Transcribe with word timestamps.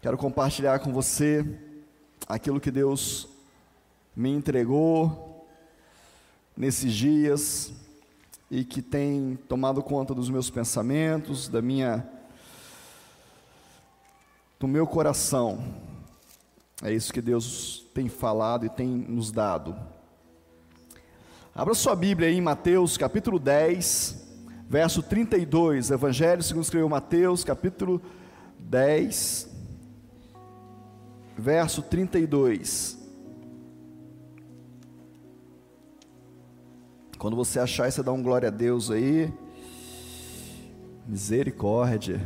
Quero 0.00 0.16
compartilhar 0.16 0.78
com 0.78 0.92
você 0.92 1.44
aquilo 2.28 2.60
que 2.60 2.70
Deus 2.70 3.26
me 4.14 4.30
entregou 4.30 5.44
nesses 6.56 6.94
dias 6.94 7.72
e 8.48 8.64
que 8.64 8.80
tem 8.80 9.36
tomado 9.48 9.82
conta 9.82 10.14
dos 10.14 10.30
meus 10.30 10.48
pensamentos, 10.50 11.48
da 11.48 11.60
minha 11.60 12.08
do 14.60 14.68
meu 14.68 14.86
coração. 14.86 15.64
É 16.80 16.92
isso 16.92 17.12
que 17.12 17.20
Deus 17.20 17.84
tem 17.92 18.08
falado 18.08 18.64
e 18.64 18.68
tem 18.68 18.86
nos 18.86 19.32
dado. 19.32 19.76
Abra 21.52 21.74
sua 21.74 21.96
Bíblia 21.96 22.28
aí 22.28 22.36
em 22.36 22.40
Mateus, 22.40 22.96
capítulo 22.96 23.36
10, 23.36 24.28
verso 24.68 25.02
32. 25.02 25.90
Evangelho 25.90 26.40
segundo 26.40 26.62
escreveu 26.62 26.88
Mateus, 26.88 27.42
capítulo 27.42 28.00
10, 28.60 29.57
verso 31.38 31.80
32. 31.82 32.98
Quando 37.16 37.36
você 37.36 37.60
achar, 37.60 37.90
você 37.90 38.02
dá 38.02 38.12
um 38.12 38.22
glória 38.22 38.48
a 38.48 38.50
Deus 38.50 38.90
aí. 38.90 39.32
Misericórdia. 41.06 42.20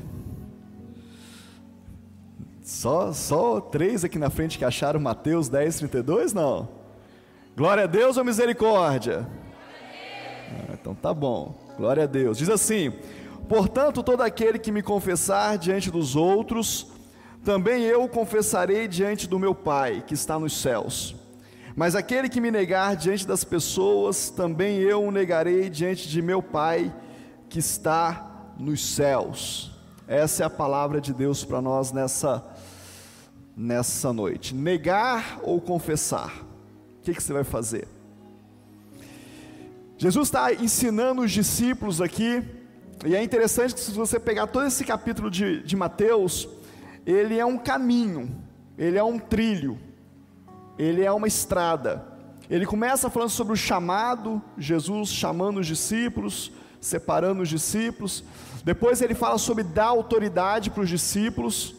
Só, 2.63 3.13
só 3.13 3.61
três 3.61 4.05
aqui 4.05 4.19
na 4.19 4.31
frente 4.31 4.59
que 4.59 4.65
acharam 4.65 4.99
Mateus 4.99 5.49
10, 5.49 5.79
32? 5.79 6.33
Não. 6.33 6.69
Glória 7.57 7.85
a 7.85 7.87
Deus 7.87 8.17
ou 8.17 8.25
misericórdia? 8.25 9.27
Ah, 10.51 10.73
então 10.73 10.95
tá 10.95 11.13
bom. 11.13 11.55
Glória 11.77 12.05
a 12.05 12.07
Deus. 12.07 12.39
Diz 12.39 12.49
assim: 12.49 12.93
Portanto, 13.49 14.03
todo 14.03 14.23
aquele 14.23 14.59
que 14.59 14.73
me 14.73 14.83
confessar 14.83 15.59
diante 15.59 15.91
dos 15.91 16.17
outros, 16.17 16.92
também 17.45 17.83
eu 17.83 18.05
o 18.05 18.09
confessarei 18.09 18.87
diante 18.87 19.29
do 19.29 19.39
meu 19.39 19.55
Pai, 19.55 20.05
que 20.07 20.15
está 20.15 20.39
nos 20.39 20.61
céus. 20.61 21.15
Mas 21.75 21.95
aquele 21.95 22.29
que 22.29 22.41
me 22.41 22.51
negar 22.51 22.95
diante 22.97 23.27
das 23.27 23.45
pessoas, 23.45 24.31
também 24.31 24.77
eu 24.79 25.03
o 25.03 25.11
negarei 25.11 25.69
diante 25.69 26.09
de 26.09 26.23
meu 26.23 26.43
Pai, 26.43 26.95
que 27.49 27.59
está 27.59 28.53
nos 28.59 28.95
céus. 28.95 29.73
Essa 30.07 30.45
é 30.45 30.47
a 30.47 30.51
palavra 30.51 31.01
de 31.01 31.13
Deus 31.13 31.45
para 31.45 31.61
nós 31.61 31.91
nessa, 31.91 32.45
nessa 33.57 34.13
noite. 34.13 34.55
Negar 34.55 35.41
ou 35.43 35.61
confessar? 35.61 36.45
O 36.99 37.03
que, 37.03 37.15
que 37.15 37.23
você 37.23 37.33
vai 37.33 37.45
fazer? 37.45 37.89
Jesus 39.99 40.29
está 40.29 40.53
ensinando 40.53 41.23
os 41.23 41.33
discípulos 41.33 42.01
aqui, 42.01 42.43
e 43.05 43.17
é 43.17 43.23
interessante 43.23 43.75
que 43.75 43.81
se 43.81 43.91
você 43.93 44.21
pegar 44.21 44.47
todo 44.47 44.67
esse 44.67 44.85
capítulo 44.85 45.31
de, 45.31 45.63
de 45.63 45.75
Mateus, 45.75 46.49
ele 47.07 47.39
é 47.39 47.45
um 47.45 47.59
caminho, 47.59 48.31
ele 48.79 48.99
é 48.99 49.05
um 49.05 49.19
trilho, 49.19 49.79
ele 50.79 51.05
é 51.05 51.13
uma 51.13 51.27
estrada. 51.27 52.13
Ele 52.49 52.67
começa 52.67 53.09
falando 53.09 53.31
sobre 53.31 53.53
o 53.55 53.57
chamado, 53.57 54.43
Jesus 54.59 55.09
chamando 55.09 55.61
os 55.61 55.67
discípulos, 55.67 56.53
separando 56.81 57.43
os 57.43 57.49
discípulos. 57.49 58.25
Depois 58.65 59.01
ele 59.01 59.15
fala 59.15 59.39
sobre 59.39 59.65
dar 59.65 59.87
autoridade 59.87 60.71
para 60.71 60.83
os 60.83 60.89
discípulos, 60.89 61.75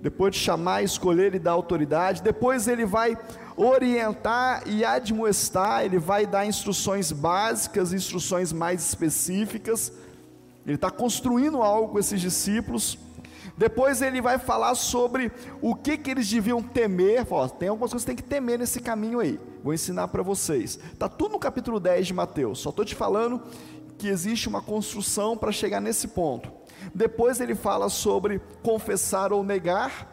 depois 0.00 0.34
de 0.34 0.40
chamar, 0.40 0.82
escolher 0.82 1.34
e 1.34 1.38
dar 1.38 1.52
autoridade. 1.52 2.22
Depois 2.22 2.68
ele 2.68 2.84
vai 2.84 3.16
orientar 3.56 4.62
e 4.66 4.84
admoestar, 4.84 5.84
ele 5.84 5.98
vai 5.98 6.26
dar 6.26 6.46
instruções 6.46 7.12
básicas, 7.12 7.92
instruções 7.92 8.52
mais 8.52 8.82
específicas. 8.82 9.92
Ele 10.64 10.76
está 10.76 10.90
construindo 10.90 11.62
algo 11.62 11.92
com 11.92 11.98
esses 11.98 12.20
discípulos. 12.20 12.98
Depois 13.56 14.00
ele 14.00 14.20
vai 14.20 14.38
falar 14.38 14.74
sobre 14.74 15.30
o 15.60 15.74
que, 15.74 15.96
que 15.96 16.10
eles 16.10 16.28
deviam 16.28 16.62
temer. 16.62 17.24
Fala, 17.24 17.48
tem 17.48 17.68
algumas 17.68 17.90
coisas 17.90 18.04
que 18.04 18.14
tem 18.14 18.16
que 18.16 18.22
temer 18.22 18.58
nesse 18.58 18.80
caminho 18.80 19.20
aí. 19.20 19.38
Vou 19.62 19.74
ensinar 19.74 20.08
para 20.08 20.22
vocês. 20.22 20.78
Está 20.92 21.08
tudo 21.08 21.32
no 21.32 21.38
capítulo 21.38 21.78
10 21.78 22.06
de 22.06 22.14
Mateus. 22.14 22.60
Só 22.60 22.70
estou 22.70 22.84
te 22.84 22.94
falando 22.94 23.42
que 23.98 24.08
existe 24.08 24.48
uma 24.48 24.62
construção 24.62 25.36
para 25.36 25.52
chegar 25.52 25.80
nesse 25.80 26.08
ponto. 26.08 26.50
Depois 26.94 27.40
ele 27.40 27.54
fala 27.54 27.88
sobre 27.88 28.40
confessar 28.62 29.32
ou 29.32 29.44
negar. 29.44 30.10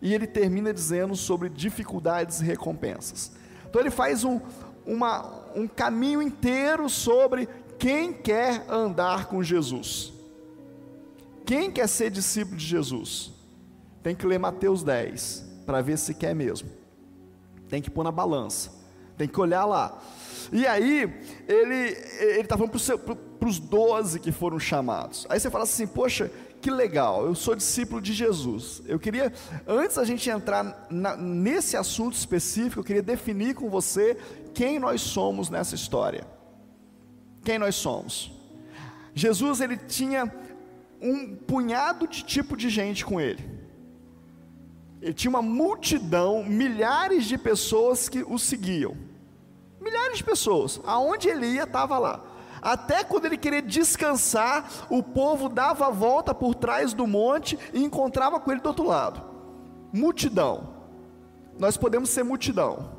E 0.00 0.14
ele 0.14 0.26
termina 0.26 0.72
dizendo 0.72 1.14
sobre 1.16 1.48
dificuldades 1.48 2.40
e 2.40 2.44
recompensas. 2.44 3.32
Então 3.68 3.80
ele 3.80 3.90
faz 3.90 4.24
um, 4.24 4.40
uma, 4.86 5.44
um 5.54 5.66
caminho 5.66 6.22
inteiro 6.22 6.88
sobre 6.88 7.48
quem 7.78 8.12
quer 8.12 8.64
andar 8.68 9.26
com 9.26 9.42
Jesus. 9.42 10.17
Quem 11.48 11.70
quer 11.70 11.88
ser 11.88 12.10
discípulo 12.10 12.58
de 12.58 12.66
Jesus? 12.66 13.32
Tem 14.02 14.14
que 14.14 14.26
ler 14.26 14.38
Mateus 14.38 14.82
10 14.82 15.62
para 15.64 15.80
ver 15.80 15.96
se 15.96 16.12
quer 16.12 16.34
mesmo. 16.34 16.68
Tem 17.70 17.80
que 17.80 17.90
pôr 17.90 18.04
na 18.04 18.12
balança. 18.12 18.70
Tem 19.16 19.26
que 19.26 19.40
olhar 19.40 19.64
lá. 19.64 19.98
E 20.52 20.66
aí, 20.66 21.10
ele 21.48 21.96
está 22.38 22.54
falando 22.54 22.72
para 23.38 23.48
os 23.48 23.58
doze 23.58 24.20
que 24.20 24.30
foram 24.30 24.58
chamados. 24.60 25.26
Aí 25.30 25.40
você 25.40 25.50
fala 25.50 25.64
assim: 25.64 25.86
Poxa, 25.86 26.30
que 26.60 26.70
legal, 26.70 27.24
eu 27.24 27.34
sou 27.34 27.56
discípulo 27.56 28.02
de 28.02 28.12
Jesus. 28.12 28.82
Eu 28.84 28.98
queria, 28.98 29.32
antes 29.66 29.96
da 29.96 30.04
gente 30.04 30.28
entrar 30.28 30.86
na, 30.90 31.16
nesse 31.16 31.78
assunto 31.78 32.12
específico, 32.12 32.80
eu 32.80 32.84
queria 32.84 33.02
definir 33.02 33.54
com 33.54 33.70
você 33.70 34.18
quem 34.52 34.78
nós 34.78 35.00
somos 35.00 35.48
nessa 35.48 35.74
história. 35.74 36.26
Quem 37.42 37.58
nós 37.58 37.74
somos? 37.74 38.36
Jesus, 39.14 39.62
ele 39.62 39.78
tinha 39.78 40.30
um 41.00 41.36
punhado 41.36 42.06
de 42.06 42.24
tipo 42.24 42.56
de 42.56 42.68
gente 42.68 43.04
com 43.04 43.20
ele. 43.20 43.58
Ele 45.00 45.14
tinha 45.14 45.30
uma 45.30 45.42
multidão, 45.42 46.42
milhares 46.44 47.26
de 47.26 47.38
pessoas 47.38 48.08
que 48.08 48.22
o 48.22 48.38
seguiam. 48.38 48.96
Milhares 49.80 50.18
de 50.18 50.24
pessoas. 50.24 50.80
Aonde 50.84 51.28
ele 51.28 51.46
ia, 51.46 51.62
estava 51.62 51.98
lá. 51.98 52.24
Até 52.60 53.04
quando 53.04 53.26
ele 53.26 53.36
queria 53.36 53.62
descansar, 53.62 54.68
o 54.90 55.02
povo 55.02 55.48
dava 55.48 55.86
a 55.86 55.90
volta 55.90 56.34
por 56.34 56.54
trás 56.54 56.92
do 56.92 57.06
monte 57.06 57.56
e 57.72 57.82
encontrava 57.82 58.40
com 58.40 58.50
ele 58.50 58.60
do 58.60 58.68
outro 58.68 58.84
lado. 58.84 59.22
Multidão. 59.92 60.74
Nós 61.58 61.76
podemos 61.76 62.10
ser 62.10 62.24
multidão. 62.24 62.97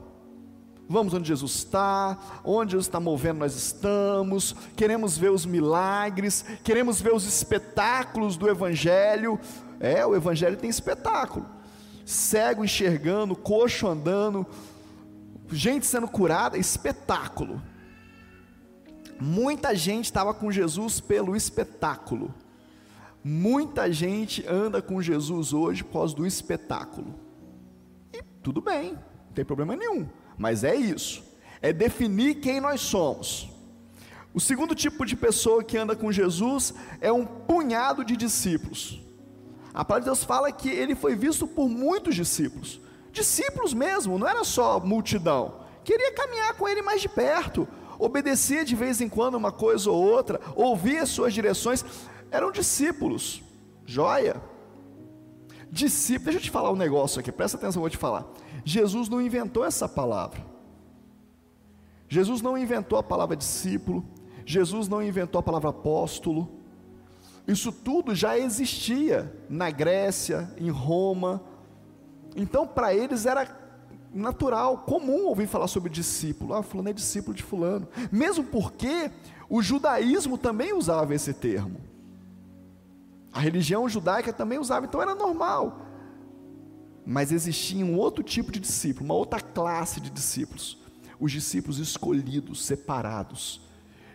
Vamos 0.92 1.14
onde 1.14 1.28
Jesus 1.28 1.52
está, 1.54 2.18
onde 2.44 2.72
Jesus 2.72 2.88
está 2.88 3.00
movendo, 3.00 3.38
nós 3.38 3.56
estamos, 3.56 4.56
queremos 4.76 5.16
ver 5.16 5.30
os 5.30 5.46
milagres, 5.46 6.44
queremos 6.64 7.00
ver 7.00 7.14
os 7.14 7.26
espetáculos 7.26 8.36
do 8.36 8.50
Evangelho. 8.50 9.40
É, 9.80 10.04
o 10.04 10.16
Evangelho 10.16 10.58
tem 10.58 10.68
espetáculo. 10.68 11.46
Cego 12.04 12.66
enxergando, 12.66 13.36
coxo 13.36 13.88
andando, 13.88 14.48
gente 15.52 15.86
sendo 15.86 16.08
curada, 16.08 16.58
espetáculo. 16.58 17.62
Muita 19.22 19.76
gente 19.76 20.06
estava 20.06 20.34
com 20.34 20.52
Jesus 20.52 21.00
pelo 21.00 21.36
espetáculo. 21.36 22.34
Muita 23.24 23.94
gente 23.94 24.44
anda 24.48 24.82
com 24.82 25.00
Jesus 25.00 25.54
hoje 25.54 25.84
por 25.84 25.94
causa 25.94 26.16
do 26.16 26.26
espetáculo. 26.26 27.14
E 28.12 28.24
tudo 28.42 28.60
bem, 28.60 28.94
não 28.94 29.34
tem 29.36 29.46
problema 29.46 29.76
nenhum 29.76 30.08
mas 30.40 30.64
é 30.64 30.74
isso, 30.74 31.22
é 31.62 31.74
definir 31.74 32.36
quem 32.36 32.62
nós 32.62 32.80
somos. 32.80 33.50
O 34.34 34.40
segundo 34.40 34.74
tipo 34.74 35.06
de 35.06 35.18
pessoa 35.18 35.64
que 35.64 35.78
anda 35.78 35.98
com 35.98 36.12
Jesus 36.12 36.74
é 37.02 37.12
um 37.12 37.26
punhado 37.26 38.06
de 38.06 38.16
discípulos. 38.16 39.02
A 39.74 39.84
palavra 39.84 40.02
de 40.02 40.06
Deus 40.06 40.24
fala 40.24 40.52
que 40.52 40.70
ele 40.70 40.96
foi 40.96 41.14
visto 41.16 41.46
por 41.46 41.68
muitos 41.68 42.16
discípulos, 42.16 42.80
discípulos 43.12 43.74
mesmo, 43.74 44.18
não 44.18 44.28
era 44.28 44.44
só 44.46 44.80
multidão, 44.80 45.60
queria 45.84 46.14
caminhar 46.14 46.54
com 46.54 46.68
ele 46.68 46.82
mais 46.82 47.02
de 47.02 47.10
perto, 47.10 47.68
obedecia 48.00 48.64
de 48.64 48.76
vez 48.76 49.02
em 49.02 49.10
quando 49.10 49.36
uma 49.36 49.52
coisa 49.52 49.92
ou 49.92 50.02
outra, 50.02 50.40
ouvia 50.56 51.06
suas 51.06 51.34
direções, 51.34 51.84
eram 52.32 52.52
discípulos, 52.52 53.44
joia. 53.86 54.42
Discípulo, 55.72 56.26
deixa 56.26 56.40
eu 56.40 56.44
te 56.44 56.50
falar 56.50 56.72
um 56.72 56.76
negócio 56.76 57.19
aqui, 57.19 57.31
presta 57.31 57.58
atenção, 57.58 57.81
vou 57.81 57.90
te 57.90 57.98
falar. 57.98 58.25
Jesus 58.64 59.10
não 59.10 59.22
inventou 59.22 59.66
essa 59.66 59.88
palavra. 59.88 60.46
Jesus 62.08 62.42
não 62.42 62.58
inventou 62.58 62.98
a 62.98 63.04
palavra 63.04 63.36
discípulo, 63.36 64.04
Jesus 64.46 64.88
não 64.88 65.02
inventou 65.02 65.40
a 65.40 65.44
palavra 65.44 65.70
apóstolo. 65.70 66.50
Isso 67.48 67.72
tudo 67.72 68.16
já 68.16 68.38
existia 68.38 69.32
na 69.48 69.70
Grécia, 69.70 70.54
em 70.58 70.70
Roma. 70.70 71.42
Então, 72.36 72.68
para 72.68 72.94
eles 72.94 73.26
era 73.26 73.48
natural, 74.14 74.80
comum 74.80 75.26
ouvir 75.26 75.48
falar 75.48 75.68
sobre 75.68 75.90
discípulo. 75.90 76.54
Ah, 76.54 76.64
fulano 76.64 76.90
é 76.90 76.94
discípulo 76.94 77.36
de 77.36 77.44
fulano. 77.44 77.88
Mesmo 78.12 78.44
porque 78.44 79.12
o 79.48 79.62
judaísmo 79.62 80.38
também 80.38 80.74
usava 80.74 81.14
esse 81.14 81.34
termo. 81.34 81.80
A 83.32 83.40
religião 83.40 83.88
judaica 83.88 84.34
também 84.34 84.58
usava, 84.58 84.86
então 84.86 85.02
era 85.02 85.14
normal. 85.14 85.88
Mas 87.12 87.32
existia 87.32 87.84
um 87.84 87.98
outro 87.98 88.24
tipo 88.24 88.52
de 88.52 88.60
discípulo, 88.60 89.06
uma 89.06 89.16
outra 89.16 89.42
classe 89.42 90.00
de 90.00 90.12
discípulos, 90.12 90.78
os 91.20 91.32
discípulos 91.32 91.80
escolhidos, 91.80 92.64
separados. 92.64 93.62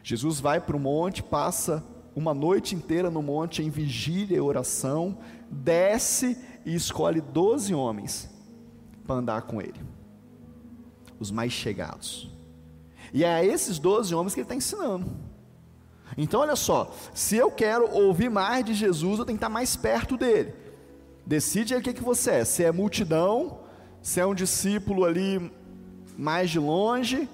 Jesus 0.00 0.38
vai 0.38 0.60
para 0.60 0.76
o 0.76 0.80
monte, 0.80 1.20
passa 1.20 1.84
uma 2.14 2.32
noite 2.32 2.72
inteira 2.72 3.10
no 3.10 3.20
monte 3.20 3.64
em 3.64 3.68
vigília 3.68 4.36
e 4.36 4.40
oração, 4.40 5.18
desce 5.50 6.38
e 6.64 6.72
escolhe 6.72 7.20
doze 7.20 7.74
homens 7.74 8.30
para 9.04 9.16
andar 9.16 9.42
com 9.42 9.60
ele, 9.60 9.80
os 11.18 11.32
mais 11.32 11.52
chegados. 11.52 12.30
E 13.12 13.24
é 13.24 13.34
a 13.34 13.44
esses 13.44 13.80
doze 13.80 14.14
homens 14.14 14.34
que 14.34 14.38
ele 14.38 14.44
está 14.44 14.54
ensinando. 14.54 15.10
Então, 16.16 16.42
olha 16.42 16.54
só, 16.54 16.94
se 17.12 17.34
eu 17.34 17.50
quero 17.50 17.90
ouvir 17.90 18.30
mais 18.30 18.64
de 18.64 18.72
Jesus, 18.72 19.18
eu 19.18 19.24
tenho 19.24 19.36
que 19.36 19.44
estar 19.44 19.52
mais 19.52 19.74
perto 19.74 20.16
dele. 20.16 20.62
Decide 21.26 21.74
aí 21.74 21.80
o 21.80 21.82
que, 21.82 21.92
que 21.92 22.02
você 22.02 22.30
é: 22.32 22.44
se 22.44 22.62
é 22.62 22.70
multidão, 22.70 23.60
se 24.02 24.20
é 24.20 24.26
um 24.26 24.34
discípulo 24.34 25.04
ali 25.04 25.50
mais 26.16 26.50
de 26.50 26.58
longe, 26.58 27.28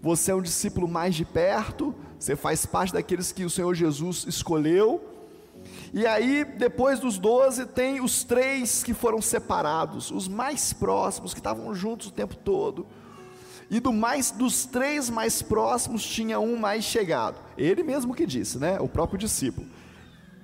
você 0.00 0.30
é 0.30 0.34
um 0.34 0.42
discípulo 0.42 0.88
mais 0.88 1.14
de 1.14 1.24
perto, 1.24 1.94
você 2.18 2.36
faz 2.36 2.64
parte 2.64 2.92
daqueles 2.92 3.32
que 3.32 3.44
o 3.44 3.50
Senhor 3.50 3.74
Jesus 3.74 4.24
escolheu. 4.28 5.08
E 5.92 6.06
aí, 6.06 6.44
depois 6.44 6.98
dos 6.98 7.18
doze, 7.18 7.66
tem 7.66 8.00
os 8.00 8.24
três 8.24 8.82
que 8.82 8.94
foram 8.94 9.20
separados, 9.20 10.10
os 10.10 10.26
mais 10.26 10.72
próximos, 10.72 11.34
que 11.34 11.40
estavam 11.40 11.74
juntos 11.74 12.08
o 12.08 12.12
tempo 12.12 12.34
todo. 12.36 12.86
E 13.70 13.80
do 13.80 13.92
mais 13.92 14.30
dos 14.30 14.64
três 14.64 15.08
mais 15.08 15.40
próximos 15.42 16.04
tinha 16.04 16.38
um 16.38 16.56
mais 16.56 16.84
chegado. 16.84 17.38
Ele 17.56 17.82
mesmo 17.82 18.14
que 18.14 18.26
disse, 18.26 18.58
né? 18.58 18.78
O 18.80 18.88
próprio 18.88 19.18
discípulo, 19.18 19.66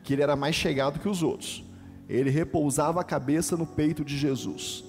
que 0.03 0.13
ele 0.13 0.23
era 0.23 0.37
mais 0.37 0.55
chegado 0.55 0.99
que 0.99 1.09
os 1.09 1.23
outros. 1.23 1.68
Ele 2.09 2.31
repousava 2.31 3.01
a 3.01 3.05
cabeça 3.05 3.57
no 3.57 3.67
peito 3.67 4.05
de 4.05 4.17
Jesus. 4.17 4.85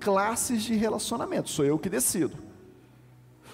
Classes 0.00 0.62
de 0.62 0.74
relacionamento, 0.74 1.48
sou 1.48 1.64
eu 1.64 1.78
que 1.78 1.88
decido. 1.88 2.36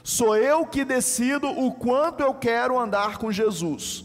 Sou 0.03 0.37
eu 0.37 0.67
que 0.67 0.85
decido 0.85 1.49
o 1.49 1.73
quanto 1.73 2.21
eu 2.21 2.35
quero 2.35 2.79
andar 2.79 3.19
com 3.19 3.31
Jesus. 3.31 4.05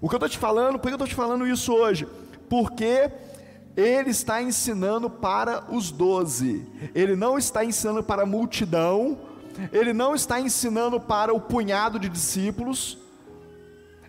O 0.00 0.08
que 0.08 0.14
eu 0.14 0.18
estou 0.18 0.28
te 0.28 0.38
falando, 0.38 0.78
por 0.78 0.88
que 0.88 0.92
eu 0.92 0.96
estou 0.96 1.08
te 1.08 1.14
falando 1.14 1.46
isso 1.46 1.72
hoje? 1.72 2.06
Porque 2.48 3.10
ele 3.76 4.10
está 4.10 4.42
ensinando 4.42 5.08
para 5.08 5.72
os 5.72 5.90
doze, 5.90 6.66
ele 6.94 7.14
não 7.14 7.38
está 7.38 7.64
ensinando 7.64 8.02
para 8.02 8.22
a 8.22 8.26
multidão, 8.26 9.18
ele 9.72 9.92
não 9.92 10.14
está 10.14 10.40
ensinando 10.40 11.00
para 11.00 11.32
o 11.32 11.40
punhado 11.40 11.98
de 11.98 12.08
discípulos, 12.08 12.98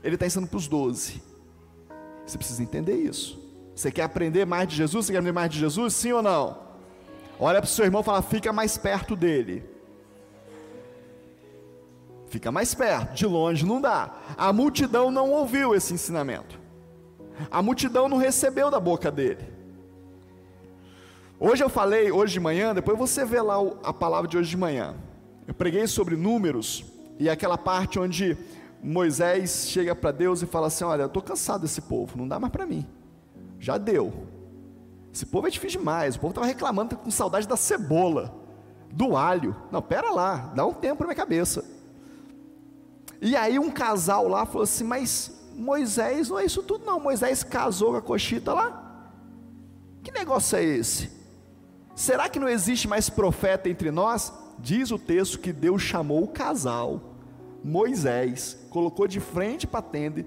ele 0.03 0.15
está 0.15 0.25
ensinando 0.25 0.49
para 0.49 0.57
os 0.57 0.67
doze. 0.67 1.21
Você 2.25 2.37
precisa 2.37 2.61
entender 2.61 2.95
isso. 2.95 3.38
Você 3.79 3.93
quer 3.93 4.03
aprender 4.03 4.45
mais 4.45 4.67
de 4.67 4.75
Jesus? 4.75 5.05
Você 5.05 5.13
quer 5.13 5.19
aprender 5.19 5.31
mais 5.31 5.49
de 5.49 5.57
Jesus? 5.57 5.93
Sim 5.93 6.11
ou 6.11 6.21
não? 6.21 6.57
Olha 7.39 7.61
para 7.61 7.65
o 7.65 7.71
seu 7.71 7.85
irmão 7.85 8.01
e 8.01 8.03
fala: 8.03 8.21
fica 8.21 8.51
mais 8.51 8.77
perto 8.77 9.15
dele. 9.15 9.63
Fica 12.27 12.51
mais 12.51 12.75
perto, 12.75 13.13
de 13.13 13.25
longe 13.25 13.65
não 13.65 13.79
dá. 13.79 14.13
A 14.37 14.51
multidão 14.51 15.09
não 15.09 15.31
ouviu 15.31 15.73
esse 15.73 15.93
ensinamento. 15.93 16.59
A 17.49 17.61
multidão 17.61 18.09
não 18.09 18.17
recebeu 18.17 18.69
da 18.69 18.81
boca 18.81 19.09
dele. 19.09 19.47
Hoje 21.39 21.63
eu 21.63 21.69
falei, 21.69 22.11
hoje 22.11 22.33
de 22.33 22.39
manhã, 22.41 22.75
depois 22.75 22.97
você 22.97 23.23
vê 23.23 23.41
lá 23.41 23.55
a 23.81 23.93
palavra 23.93 24.29
de 24.29 24.37
hoje 24.37 24.49
de 24.49 24.57
manhã. 24.57 24.93
Eu 25.47 25.53
preguei 25.53 25.87
sobre 25.87 26.17
números 26.17 26.83
e 27.17 27.29
aquela 27.29 27.57
parte 27.57 27.97
onde 27.97 28.37
Moisés 28.83 29.69
chega 29.69 29.95
para 29.95 30.11
Deus 30.11 30.41
e 30.41 30.45
fala 30.45 30.67
assim: 30.67 30.83
Olha, 30.83 31.03
eu 31.03 31.07
estou 31.07 31.23
cansado 31.23 31.61
desse 31.61 31.79
povo, 31.79 32.17
não 32.17 32.27
dá 32.27 32.37
mais 32.41 32.51
para 32.51 32.65
mim. 32.65 32.85
Já 33.59 33.77
deu. 33.77 34.27
Esse 35.13 35.25
povo 35.25 35.47
é 35.47 35.49
difícil 35.49 35.79
demais. 35.79 36.15
O 36.15 36.19
povo 36.19 36.31
estava 36.31 36.47
reclamando, 36.47 36.91
tá 36.91 36.95
com 36.95 37.11
saudade 37.11 37.47
da 37.47 37.57
cebola, 37.57 38.33
do 38.91 39.17
alho. 39.17 39.55
Não, 39.71 39.81
pera 39.81 40.11
lá, 40.11 40.51
dá 40.55 40.65
um 40.65 40.73
tempo 40.73 40.97
para 40.97 41.07
minha 41.07 41.15
cabeça. 41.15 41.63
E 43.21 43.35
aí 43.35 43.59
um 43.59 43.69
casal 43.69 44.27
lá 44.27 44.45
falou 44.45 44.63
assim: 44.63 44.83
Mas 44.83 45.31
Moisés 45.55 46.29
não 46.29 46.39
é 46.39 46.45
isso 46.45 46.63
tudo, 46.63 46.85
não. 46.85 46.99
Moisés 46.99 47.43
casou 47.43 47.91
com 47.91 47.97
a 47.97 48.01
coxita 48.01 48.53
lá. 48.53 48.85
Que 50.01 50.11
negócio 50.11 50.57
é 50.57 50.63
esse? 50.63 51.11
Será 51.95 52.29
que 52.29 52.39
não 52.39 52.47
existe 52.47 52.87
mais 52.87 53.09
profeta 53.09 53.67
entre 53.67 53.91
nós? 53.91 54.31
Diz 54.57 54.91
o 54.91 54.97
texto 54.97 55.39
que 55.39 55.51
Deus 55.51 55.81
chamou 55.81 56.23
o 56.23 56.27
casal, 56.27 57.15
Moisés, 57.63 58.57
colocou 58.69 59.07
de 59.07 59.19
frente 59.19 59.67
para 59.67 59.79
a 59.79 59.83
tenda, 59.83 60.25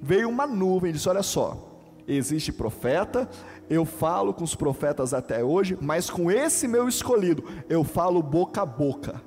veio 0.00 0.28
uma 0.28 0.46
nuvem 0.46 0.92
disse: 0.92 1.08
Olha 1.08 1.22
só, 1.22 1.73
existe 2.06 2.52
profeta, 2.52 3.28
eu 3.68 3.84
falo 3.84 4.34
com 4.34 4.44
os 4.44 4.54
profetas 4.54 5.14
até 5.14 5.42
hoje, 5.42 5.78
mas 5.80 6.10
com 6.10 6.30
esse 6.30 6.68
meu 6.68 6.88
escolhido, 6.88 7.44
eu 7.68 7.82
falo 7.84 8.22
boca 8.22 8.62
a 8.62 8.66
boca. 8.66 9.22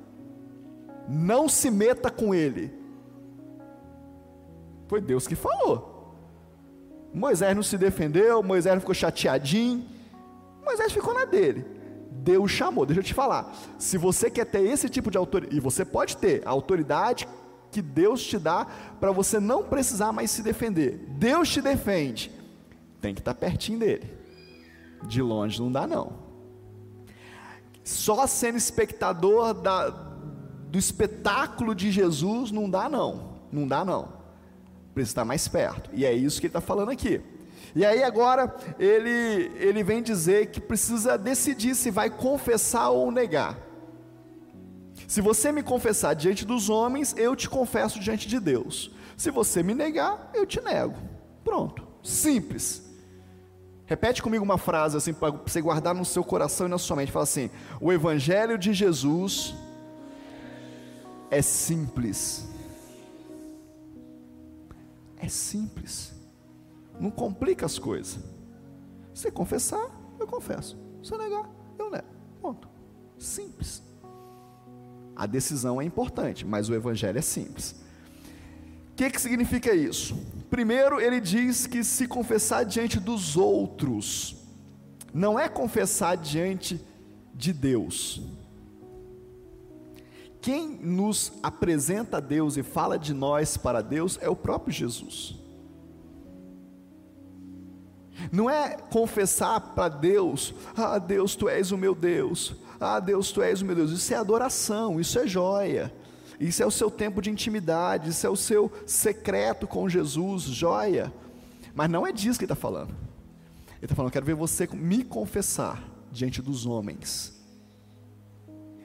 Não 1.07 1.47
se 1.47 1.71
meta 1.71 2.11
com 2.11 2.33
ele. 2.33 2.73
Foi 4.87 5.01
Deus 5.01 5.27
que 5.27 5.35
falou. 5.35 6.15
Moisés 7.13 7.55
não 7.55 7.63
se 7.63 7.77
defendeu, 7.77 8.43
Moisés 8.43 8.79
ficou 8.79 8.93
chateadinho, 8.93 9.85
Moisés 10.63 10.91
ficou 10.91 11.13
na 11.13 11.25
dele. 11.25 11.65
Deus 12.11 12.51
chamou. 12.51 12.85
Deixa 12.85 12.99
eu 12.99 13.03
te 13.03 13.13
falar. 13.13 13.55
Se 13.79 13.97
você 13.97 14.29
quer 14.29 14.45
ter 14.45 14.61
esse 14.61 14.89
tipo 14.89 15.09
de 15.09 15.17
autoridade, 15.17 15.55
e 15.55 15.59
você 15.59 15.85
pode 15.85 16.17
ter 16.17 16.41
a 16.45 16.49
autoridade 16.49 17.27
que 17.71 17.81
Deus 17.81 18.23
te 18.23 18.37
dá 18.37 18.67
para 18.99 19.11
você 19.11 19.39
não 19.39 19.63
precisar 19.63 20.11
mais 20.11 20.31
se 20.31 20.41
defender. 20.41 21.05
Deus 21.09 21.49
te 21.49 21.61
defende. 21.61 22.31
Tem 23.07 23.15
que 23.15 23.21
estar 23.21 23.33
tá 23.33 23.39
pertinho 23.39 23.79
dele. 23.79 24.03
De 25.03 25.21
longe 25.21 25.61
não 25.61 25.71
dá 25.71 25.87
não. 25.87 26.11
Só 27.85 28.27
sendo 28.27 28.57
espectador 28.57 29.53
da, 29.53 29.87
do 29.87 30.77
espetáculo 30.77 31.73
de 31.73 31.89
Jesus 31.89 32.51
não 32.51 32.69
dá 32.69 32.89
não. 32.89 33.39
Não 33.49 33.65
dá 33.65 33.85
não. 33.85 34.09
Precisa 34.93 35.11
estar 35.11 35.23
mais 35.23 35.47
perto. 35.47 35.89
E 35.93 36.05
é 36.05 36.11
isso 36.11 36.41
que 36.41 36.47
ele 36.47 36.49
está 36.49 36.59
falando 36.59 36.91
aqui. 36.91 37.21
E 37.73 37.85
aí 37.85 38.03
agora 38.03 38.53
ele, 38.77 39.53
ele 39.55 39.83
vem 39.83 40.03
dizer 40.03 40.47
que 40.47 40.59
precisa 40.59 41.17
decidir 41.17 41.75
se 41.75 41.89
vai 41.89 42.09
confessar 42.09 42.89
ou 42.89 43.09
negar. 43.09 43.57
Se 45.07 45.21
você 45.21 45.49
me 45.49 45.63
confessar 45.63 46.13
diante 46.13 46.45
dos 46.45 46.69
homens, 46.69 47.15
eu 47.17 47.37
te 47.37 47.49
confesso 47.49 48.01
diante 48.01 48.27
de 48.27 48.37
Deus. 48.37 48.91
Se 49.15 49.31
você 49.31 49.63
me 49.63 49.73
negar, 49.73 50.29
eu 50.33 50.45
te 50.45 50.59
nego. 50.59 50.97
Pronto. 51.41 51.87
Simples. 52.03 52.86
Repete 53.87 54.21
comigo 54.21 54.43
uma 54.43 54.57
frase 54.57 54.97
assim 54.97 55.13
para 55.13 55.31
você 55.31 55.61
guardar 55.61 55.95
no 55.95 56.03
seu 56.03 56.21
coração 56.21 56.67
e 56.67 56.69
na 56.69 56.77
sua 56.77 56.97
mente. 56.97 57.11
Fala 57.11 57.23
assim: 57.23 57.49
O 57.79 57.91
evangelho 57.91 58.57
de 58.57 58.73
Jesus 58.73 59.55
é 61.31 61.41
simples. 61.41 62.45
É 65.17 65.29
simples. 65.29 66.13
Não 66.99 67.09
complica 67.09 67.65
as 67.65 67.79
coisas. 67.79 68.19
Se 69.13 69.31
confessar, 69.31 69.89
eu 70.19 70.27
confesso. 70.27 70.77
Se 71.01 71.17
negar, 71.17 71.49
eu 71.79 71.89
nego. 71.89 72.07
Ponto. 72.41 72.67
Simples. 73.17 73.81
A 75.15 75.25
decisão 75.25 75.81
é 75.81 75.85
importante, 75.85 76.45
mas 76.45 76.69
o 76.69 76.75
evangelho 76.75 77.17
é 77.17 77.21
simples. 77.21 77.71
O 78.91 78.95
que, 78.97 79.09
que 79.09 79.21
significa 79.21 79.73
isso? 79.73 80.15
Primeiro, 80.49 80.99
ele 80.99 81.19
diz 81.19 81.67
que 81.67 81.83
se 81.83 82.07
confessar 82.07 82.63
diante 82.63 82.99
dos 82.99 83.35
outros, 83.35 84.35
não 85.13 85.37
é 85.37 85.49
confessar 85.49 86.15
diante 86.15 86.79
de 87.33 87.51
Deus. 87.51 88.21
Quem 90.41 90.69
nos 90.81 91.33
apresenta 91.43 92.17
a 92.17 92.21
Deus 92.21 92.55
e 92.55 92.63
fala 92.63 92.97
de 92.97 93.13
nós 93.13 93.57
para 93.57 93.81
Deus 93.81 94.17
é 94.21 94.29
o 94.29 94.35
próprio 94.35 94.73
Jesus. 94.73 95.35
Não 98.31 98.49
é 98.49 98.77
confessar 98.77 99.59
para 99.59 99.89
Deus, 99.89 100.53
ah 100.75 100.97
Deus, 100.97 101.35
tu 101.35 101.49
és 101.49 101.71
o 101.71 101.77
meu 101.77 101.93
Deus, 101.93 102.55
ah 102.79 102.99
Deus, 102.99 103.31
tu 103.31 103.41
és 103.41 103.61
o 103.61 103.65
meu 103.65 103.75
Deus. 103.75 103.91
Isso 103.91 104.13
é 104.13 104.17
adoração, 104.17 104.99
isso 104.99 105.19
é 105.19 105.27
joia. 105.27 105.93
Isso 106.39 106.61
é 106.61 106.65
o 106.65 106.71
seu 106.71 106.91
tempo 106.91 107.21
de 107.21 107.29
intimidade, 107.29 108.09
isso 108.09 108.25
é 108.25 108.29
o 108.29 108.35
seu 108.35 108.71
secreto 108.85 109.67
com 109.67 109.89
Jesus, 109.89 110.43
joia. 110.43 111.11
Mas 111.73 111.89
não 111.89 112.05
é 112.05 112.11
disso 112.11 112.37
que 112.37 112.45
ele 112.45 112.51
está 112.51 112.61
falando. 112.61 112.95
Ele 113.77 113.85
está 113.85 113.95
falando, 113.95 114.11
quero 114.11 114.25
ver 114.25 114.35
você 114.35 114.67
me 114.67 115.03
confessar 115.03 115.83
diante 116.11 116.41
dos 116.41 116.65
homens, 116.65 117.33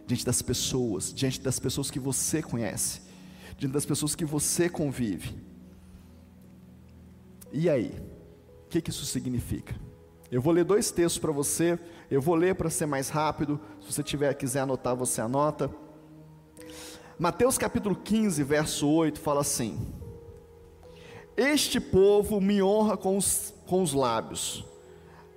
diante 0.07 0.25
das 0.25 0.43
pessoas, 0.43 1.13
diante 1.13 1.41
das 1.41 1.59
pessoas 1.59 1.91
que 1.91 1.99
você 1.99 2.43
conhece, 2.43 3.01
diante 3.57 3.73
das 3.73 3.87
pessoas 3.87 4.15
que 4.15 4.25
você 4.25 4.69
convive. 4.69 5.35
E 7.53 7.69
aí? 7.69 7.95
que, 8.73 8.81
que 8.81 8.91
isso 8.91 9.05
significa? 9.05 9.75
Eu 10.31 10.41
vou 10.41 10.53
ler 10.53 10.65
dois 10.65 10.91
textos 10.91 11.19
para 11.19 11.31
você, 11.31 11.79
eu 12.11 12.23
vou 12.23 12.35
ler 12.35 12.55
para 12.55 12.71
ser 12.71 12.87
mais 12.87 13.11
rápido, 13.11 13.61
se 13.81 13.93
você 13.93 14.03
tiver 14.03 14.33
quiser 14.35 14.61
anotar, 14.61 14.97
você 14.97 15.21
anota. 15.21 15.71
Mateus 17.19 17.59
capítulo 17.59 17.95
15, 17.95 18.43
verso 18.43 18.89
8 18.89 19.21
fala 19.21 19.43
assim: 19.43 19.79
Este 21.37 21.79
povo 21.79 22.41
me 22.41 22.63
honra 22.63 22.97
com 22.97 23.17
os, 23.17 23.55
com 23.67 23.83
os 23.83 23.93
lábios, 23.93 24.65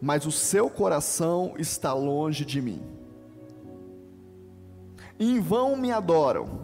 mas 0.01 0.25
o 0.25 0.31
seu 0.31 0.69
coração 0.69 1.53
está 1.57 1.93
longe 1.93 2.45
de 2.45 2.61
mim. 2.61 2.81
Em 5.19 5.39
vão 5.39 5.75
me 5.75 5.91
adoram, 5.91 6.61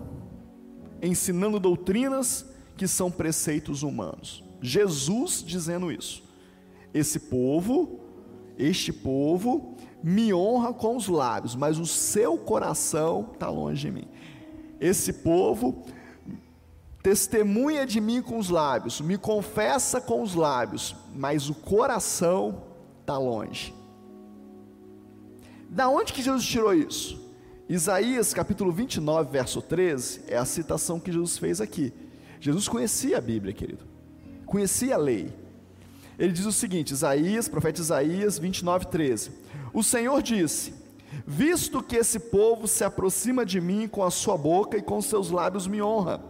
ensinando 1.02 1.60
doutrinas 1.60 2.46
que 2.78 2.88
são 2.88 3.12
preceitos 3.12 3.84
humanos. 3.84 4.44
Jesus 4.62 5.44
dizendo 5.46 5.92
isso. 5.92 6.24
esse 6.94 7.20
povo, 7.20 8.00
este 8.58 8.94
povo, 8.94 9.76
me 10.04 10.34
honra 10.34 10.74
com 10.74 10.96
os 10.96 11.08
lábios, 11.08 11.56
mas 11.56 11.78
o 11.78 11.86
seu 11.86 12.38
coração 12.38 13.30
está 13.34 13.50
longe 13.50 13.82
de 13.82 13.92
mim. 13.92 14.08
Esse 14.82 15.14
povo 15.14 15.86
testemunha 17.04 17.86
de 17.86 18.02
mim 18.02 18.22
com 18.22 18.38
os 18.38 18.50
lábios, 18.50 19.00
me 19.00 19.18
confessa 19.18 20.02
com 20.02 20.22
os 20.22 20.34
lábios, 20.36 20.96
mas 21.16 21.50
o 21.50 21.54
coração 21.54 22.64
está 23.00 23.18
longe. 23.18 23.74
Da 25.70 25.88
onde 25.88 26.14
que 26.14 26.22
Jesus 26.22 26.46
tirou 26.46 26.74
isso? 26.74 27.20
Isaías 27.70 28.34
capítulo 28.34 28.72
29, 28.72 29.32
verso 29.32 29.62
13, 29.62 30.24
é 30.28 30.38
a 30.38 30.46
citação 30.46 31.00
que 31.00 31.12
Jesus 31.12 31.38
fez 31.38 31.62
aqui. 31.62 31.94
Jesus 32.40 32.68
conhecia 32.68 33.20
a 33.20 33.22
Bíblia, 33.22 33.54
querido, 33.54 33.86
conhecia 34.46 34.96
a 34.96 34.98
lei. 34.98 35.32
Ele 36.20 36.34
diz 36.34 36.46
o 36.46 36.52
seguinte: 36.52 36.92
Isaías, 36.92 37.48
profeta 37.48 37.80
Isaías 37.80 38.38
29, 38.38 38.88
13: 38.88 39.32
O 39.74 39.82
Senhor 39.82 40.22
disse: 40.22 40.74
Visto 41.26 41.84
que 41.84 41.98
esse 41.98 42.20
povo 42.20 42.68
se 42.68 42.84
aproxima 42.84 43.46
de 43.46 43.60
mim 43.60 43.88
com 43.88 44.04
a 44.04 44.12
sua 44.12 44.38
boca 44.38 44.78
e 44.78 44.82
com 44.82 45.02
seus 45.02 45.30
lábios 45.30 45.68
me 45.68 45.82
honra, 45.82 46.22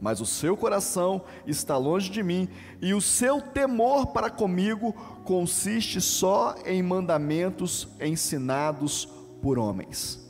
mas 0.00 0.20
o 0.20 0.26
seu 0.26 0.56
coração 0.56 1.22
está 1.46 1.76
longe 1.76 2.10
de 2.10 2.22
mim, 2.22 2.48
e 2.80 2.94
o 2.94 3.00
seu 3.00 3.40
temor 3.40 4.08
para 4.08 4.30
comigo 4.30 4.92
consiste 5.24 6.00
só 6.00 6.54
em 6.64 6.82
mandamentos 6.82 7.88
ensinados 8.00 9.06
por 9.42 9.58
homens. 9.58 10.24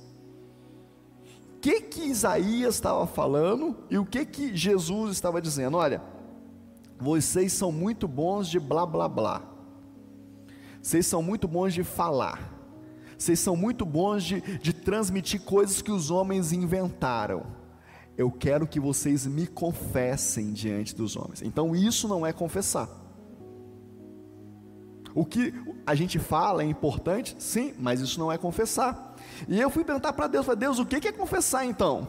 O 1.57 1.61
que 1.61 1.81
que 1.81 2.03
Isaías 2.03 2.77
estava 2.77 3.07
falando 3.07 3.77
e 3.91 3.99
o 3.99 4.07
que 4.07 4.25
que 4.25 4.57
Jesus 4.57 5.13
estava 5.13 5.43
dizendo? 5.43 5.77
Olha, 5.77 6.01
vocês 6.99 7.53
são 7.53 7.73
muito 7.73 8.07
bons 8.07 8.49
de 8.49 8.61
blá 8.61 8.87
blá 8.87 9.09
blá. 9.09 9.43
Vocês 10.81 11.07
são 11.07 11.23
muito 11.23 11.49
bons 11.49 11.75
de 11.75 11.83
falar. 11.83 12.58
Vocês 13.19 13.41
são 13.41 13.57
muito 13.57 13.85
bons 13.85 14.23
de, 14.23 14.41
de 14.41 14.73
transmitir 14.73 15.43
coisas 15.43 15.83
que 15.83 15.91
os 15.91 16.11
homens 16.11 16.53
inventaram 16.53 17.59
eu 18.19 18.33
quero 18.33 18.67
que 18.67 18.81
vocês 18.81 19.25
me 19.25 19.47
confessem 19.47 20.53
diante 20.53 20.95
dos 20.95 21.15
homens. 21.15 21.41
Então 21.41 21.75
isso 21.77 22.09
não 22.09 22.27
é 22.27 22.33
confessar. 22.33 22.89
O 25.15 25.25
que 25.25 25.55
a 25.87 25.95
gente 25.95 26.19
fala 26.19 26.63
é 26.63 26.67
importante, 26.67 27.37
sim, 27.39 27.73
mas 27.79 28.01
isso 28.01 28.19
não 28.19 28.31
é 28.31 28.37
confessar. 28.37 29.17
E 29.47 29.59
eu 29.59 29.71
fui 29.71 29.85
perguntar 29.85 30.13
para 30.13 30.27
Deus, 30.27 30.45
falei, 30.45 30.59
Deus, 30.59 30.81
o 30.81 30.85
que 30.85 31.07
é 31.07 31.13
confessar 31.13 31.65
então? 31.65 32.09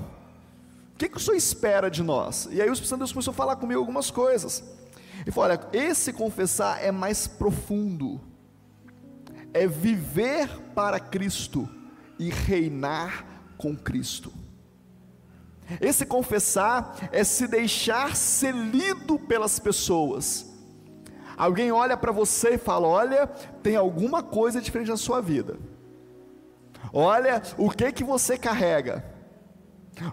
O 0.95 0.97
que, 0.97 1.07
que 1.07 1.17
o 1.17 1.19
Senhor 1.19 1.37
espera 1.37 1.91
de 1.91 2.01
nós? 2.01 2.49
E 2.51 2.59
aí 2.59 2.67
o 2.69 2.73
Espírito 2.73 2.97
Deus 2.97 3.13
começou 3.13 3.31
a 3.31 3.35
falar 3.35 3.55
comigo 3.57 3.79
algumas 3.79 4.09
coisas. 4.09 4.63
E 5.27 5.31
falou: 5.31 5.51
olha, 5.51 5.61
esse 5.71 6.11
confessar 6.11 6.83
é 6.83 6.91
mais 6.91 7.27
profundo, 7.27 8.19
é 9.53 9.67
viver 9.67 10.49
para 10.73 10.99
Cristo 10.99 11.67
e 12.17 12.29
reinar 12.29 13.25
com 13.57 13.75
Cristo. 13.75 14.31
Esse 15.79 16.05
confessar 16.05 17.09
é 17.11 17.23
se 17.23 17.47
deixar 17.47 18.15
ser 18.15 18.53
lido 18.53 19.19
pelas 19.19 19.59
pessoas. 19.59 20.47
Alguém 21.37 21.71
olha 21.71 21.95
para 21.95 22.11
você 22.11 22.55
e 22.55 22.57
fala: 22.57 22.87
Olha, 22.87 23.27
tem 23.61 23.75
alguma 23.75 24.23
coisa 24.23 24.59
diferente 24.59 24.89
na 24.89 24.97
sua 24.97 25.21
vida. 25.21 25.57
Olha 26.91 27.41
o 27.57 27.69
que 27.69 27.91
que 27.91 28.03
você 28.03 28.37
carrega. 28.37 29.05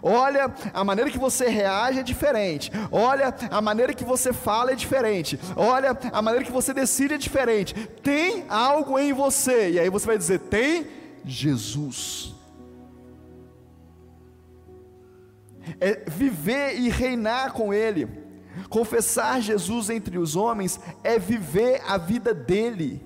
Olha, 0.01 0.53
a 0.73 0.83
maneira 0.83 1.09
que 1.09 1.17
você 1.17 1.47
reage 1.47 1.99
é 1.99 2.03
diferente. 2.03 2.71
Olha, 2.91 3.33
a 3.49 3.61
maneira 3.61 3.93
que 3.93 4.03
você 4.03 4.33
fala 4.33 4.71
é 4.71 4.75
diferente. 4.75 5.39
Olha, 5.55 5.97
a 6.11 6.21
maneira 6.21 6.45
que 6.45 6.51
você 6.51 6.73
decide 6.73 7.15
é 7.15 7.17
diferente. 7.17 7.73
Tem 8.03 8.45
algo 8.49 8.97
em 8.99 9.13
você. 9.13 9.71
E 9.71 9.79
aí 9.79 9.89
você 9.89 10.05
vai 10.05 10.17
dizer: 10.17 10.39
Tem 10.39 10.87
Jesus. 11.25 12.37
é 15.79 16.09
viver 16.09 16.77
e 16.77 16.89
reinar 16.89 17.53
com 17.53 17.73
Ele. 17.73 18.07
Confessar 18.69 19.41
Jesus 19.41 19.89
entre 19.89 20.17
os 20.17 20.35
homens 20.35 20.79
é 21.03 21.19
viver 21.19 21.81
a 21.85 21.97
vida 21.97 22.33
dele, 22.33 23.01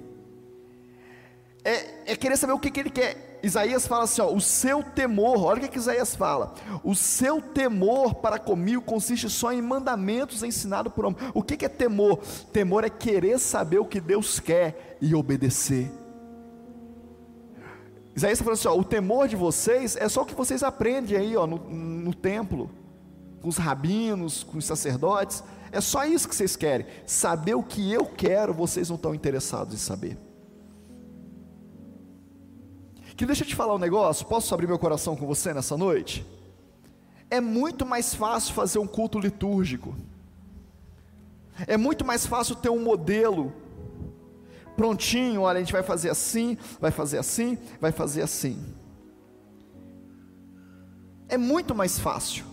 é, 1.63 2.13
é 2.13 2.15
querer 2.15 2.37
saber 2.37 2.53
o 2.53 2.59
que, 2.59 2.71
que 2.71 2.79
ele 2.79 2.89
quer. 2.89 3.30
Isaías 3.43 3.87
fala 3.87 4.03
assim: 4.03 4.21
ó, 4.21 4.31
o 4.31 4.39
seu 4.39 4.83
temor, 4.83 5.43
olha 5.43 5.57
o 5.57 5.61
que, 5.61 5.67
que 5.67 5.77
Isaías 5.77 6.15
fala: 6.15 6.53
o 6.83 6.93
seu 6.93 7.41
temor 7.41 8.15
para 8.15 8.37
comigo 8.37 8.81
consiste 8.81 9.29
só 9.29 9.51
em 9.51 9.61
mandamentos 9.61 10.43
ensinados 10.43 10.93
por 10.93 11.05
homem. 11.05 11.19
O 11.33 11.41
que, 11.41 11.57
que 11.57 11.65
é 11.65 11.69
temor? 11.69 12.19
Temor 12.53 12.83
é 12.83 12.89
querer 12.89 13.39
saber 13.39 13.79
o 13.79 13.85
que 13.85 13.99
Deus 13.99 14.39
quer 14.39 14.97
e 15.01 15.15
obedecer. 15.15 15.91
Isaías 18.15 18.39
está 18.39 18.43
falando 18.43 18.59
assim: 18.59 18.67
ó, 18.67 18.77
o 18.77 18.83
temor 18.83 19.27
de 19.27 19.35
vocês 19.35 19.95
é 19.95 20.07
só 20.07 20.21
o 20.21 20.25
que 20.25 20.35
vocês 20.35 20.63
aprendem 20.63 21.17
aí 21.17 21.35
ó, 21.35 21.47
no, 21.47 21.57
no 21.57 22.13
templo, 22.13 22.69
com 23.41 23.49
os 23.49 23.57
rabinos, 23.57 24.43
com 24.43 24.57
os 24.57 24.65
sacerdotes. 24.65 25.43
É 25.71 25.79
só 25.79 26.05
isso 26.05 26.27
que 26.27 26.35
vocês 26.35 26.55
querem. 26.55 26.85
Saber 27.05 27.55
o 27.55 27.63
que 27.63 27.91
eu 27.91 28.05
quero, 28.05 28.53
vocês 28.53 28.89
não 28.89 28.97
estão 28.97 29.15
interessados 29.15 29.73
em 29.73 29.77
saber. 29.77 30.30
Que 33.21 33.25
deixa 33.27 33.43
eu 33.43 33.47
te 33.47 33.55
falar 33.55 33.75
um 33.75 33.77
negócio. 33.77 34.25
Posso 34.25 34.51
abrir 34.51 34.65
meu 34.65 34.79
coração 34.79 35.15
com 35.15 35.27
você 35.27 35.53
nessa 35.53 35.77
noite? 35.77 36.25
É 37.29 37.39
muito 37.39 37.85
mais 37.85 38.15
fácil 38.15 38.51
fazer 38.55 38.79
um 38.79 38.87
culto 38.87 39.19
litúrgico. 39.19 39.95
É 41.67 41.77
muito 41.77 42.03
mais 42.03 42.25
fácil 42.25 42.55
ter 42.55 42.69
um 42.69 42.81
modelo 42.81 43.53
prontinho, 44.75 45.41
olha, 45.41 45.57
a 45.57 45.59
gente 45.59 45.71
vai 45.71 45.83
fazer 45.83 46.09
assim, 46.09 46.57
vai 46.79 46.89
fazer 46.89 47.19
assim, 47.19 47.59
vai 47.79 47.91
fazer 47.91 48.23
assim. 48.23 48.59
É 51.29 51.37
muito 51.37 51.75
mais 51.75 51.99
fácil. 51.99 52.43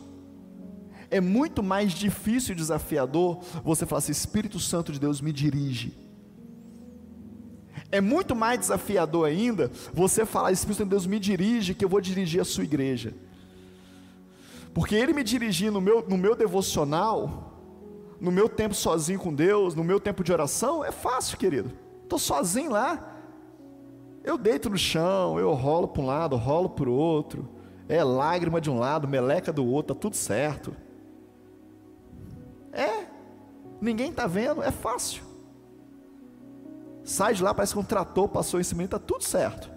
É 1.10 1.18
muito 1.18 1.62
mais 1.62 1.92
difícil 1.92 2.52
e 2.52 2.54
desafiador 2.54 3.40
você 3.64 3.86
falar 3.86 4.00
assim: 4.00 4.12
Espírito 4.12 4.60
Santo 4.60 4.92
de 4.92 5.00
Deus 5.00 5.22
me 5.22 5.32
dirige. 5.32 6.07
É 7.90 8.00
muito 8.00 8.36
mais 8.36 8.60
desafiador 8.60 9.26
ainda 9.26 9.70
você 9.92 10.26
falar: 10.26 10.52
Espírito 10.52 10.78
Santo 10.78 10.88
de 10.88 10.90
Deus 10.90 11.06
me 11.06 11.18
dirige, 11.18 11.74
que 11.74 11.84
eu 11.84 11.88
vou 11.88 12.00
dirigir 12.00 12.40
a 12.40 12.44
sua 12.44 12.64
igreja. 12.64 13.14
Porque 14.74 14.94
ele 14.94 15.12
me 15.12 15.24
dirigir 15.24 15.72
no 15.72 15.80
meu, 15.80 16.04
no 16.06 16.16
meu 16.16 16.36
devocional, 16.36 17.54
no 18.20 18.30
meu 18.30 18.48
tempo 18.48 18.74
sozinho 18.74 19.18
com 19.18 19.34
Deus, 19.34 19.74
no 19.74 19.82
meu 19.82 19.98
tempo 19.98 20.22
de 20.22 20.32
oração, 20.32 20.84
é 20.84 20.92
fácil, 20.92 21.38
querido. 21.38 21.72
Estou 22.02 22.18
sozinho 22.18 22.70
lá. 22.70 23.16
Eu 24.22 24.36
deito 24.36 24.68
no 24.68 24.76
chão, 24.76 25.38
eu 25.38 25.52
rolo 25.54 25.88
para 25.88 26.02
um 26.02 26.06
lado, 26.06 26.36
rolo 26.36 26.68
para 26.68 26.88
o 26.88 26.92
outro. 26.92 27.48
É 27.88 28.04
lágrima 28.04 28.60
de 28.60 28.70
um 28.70 28.78
lado, 28.78 29.08
meleca 29.08 29.52
do 29.52 29.64
outro, 29.64 29.94
tá 29.94 30.00
tudo 30.00 30.14
certo. 30.14 30.76
É, 32.72 33.06
ninguém 33.80 34.10
está 34.10 34.26
vendo, 34.26 34.62
é 34.62 34.70
fácil. 34.70 35.27
Sai 37.08 37.34
de 37.34 37.42
lá, 37.42 37.54
parece 37.54 37.72
que 37.72 37.78
um 37.78 37.84
trator 37.84 38.28
passou 38.28 38.60
em 38.60 38.62
cima, 38.62 38.84
está 38.84 38.98
tudo 38.98 39.24
certo. 39.24 39.70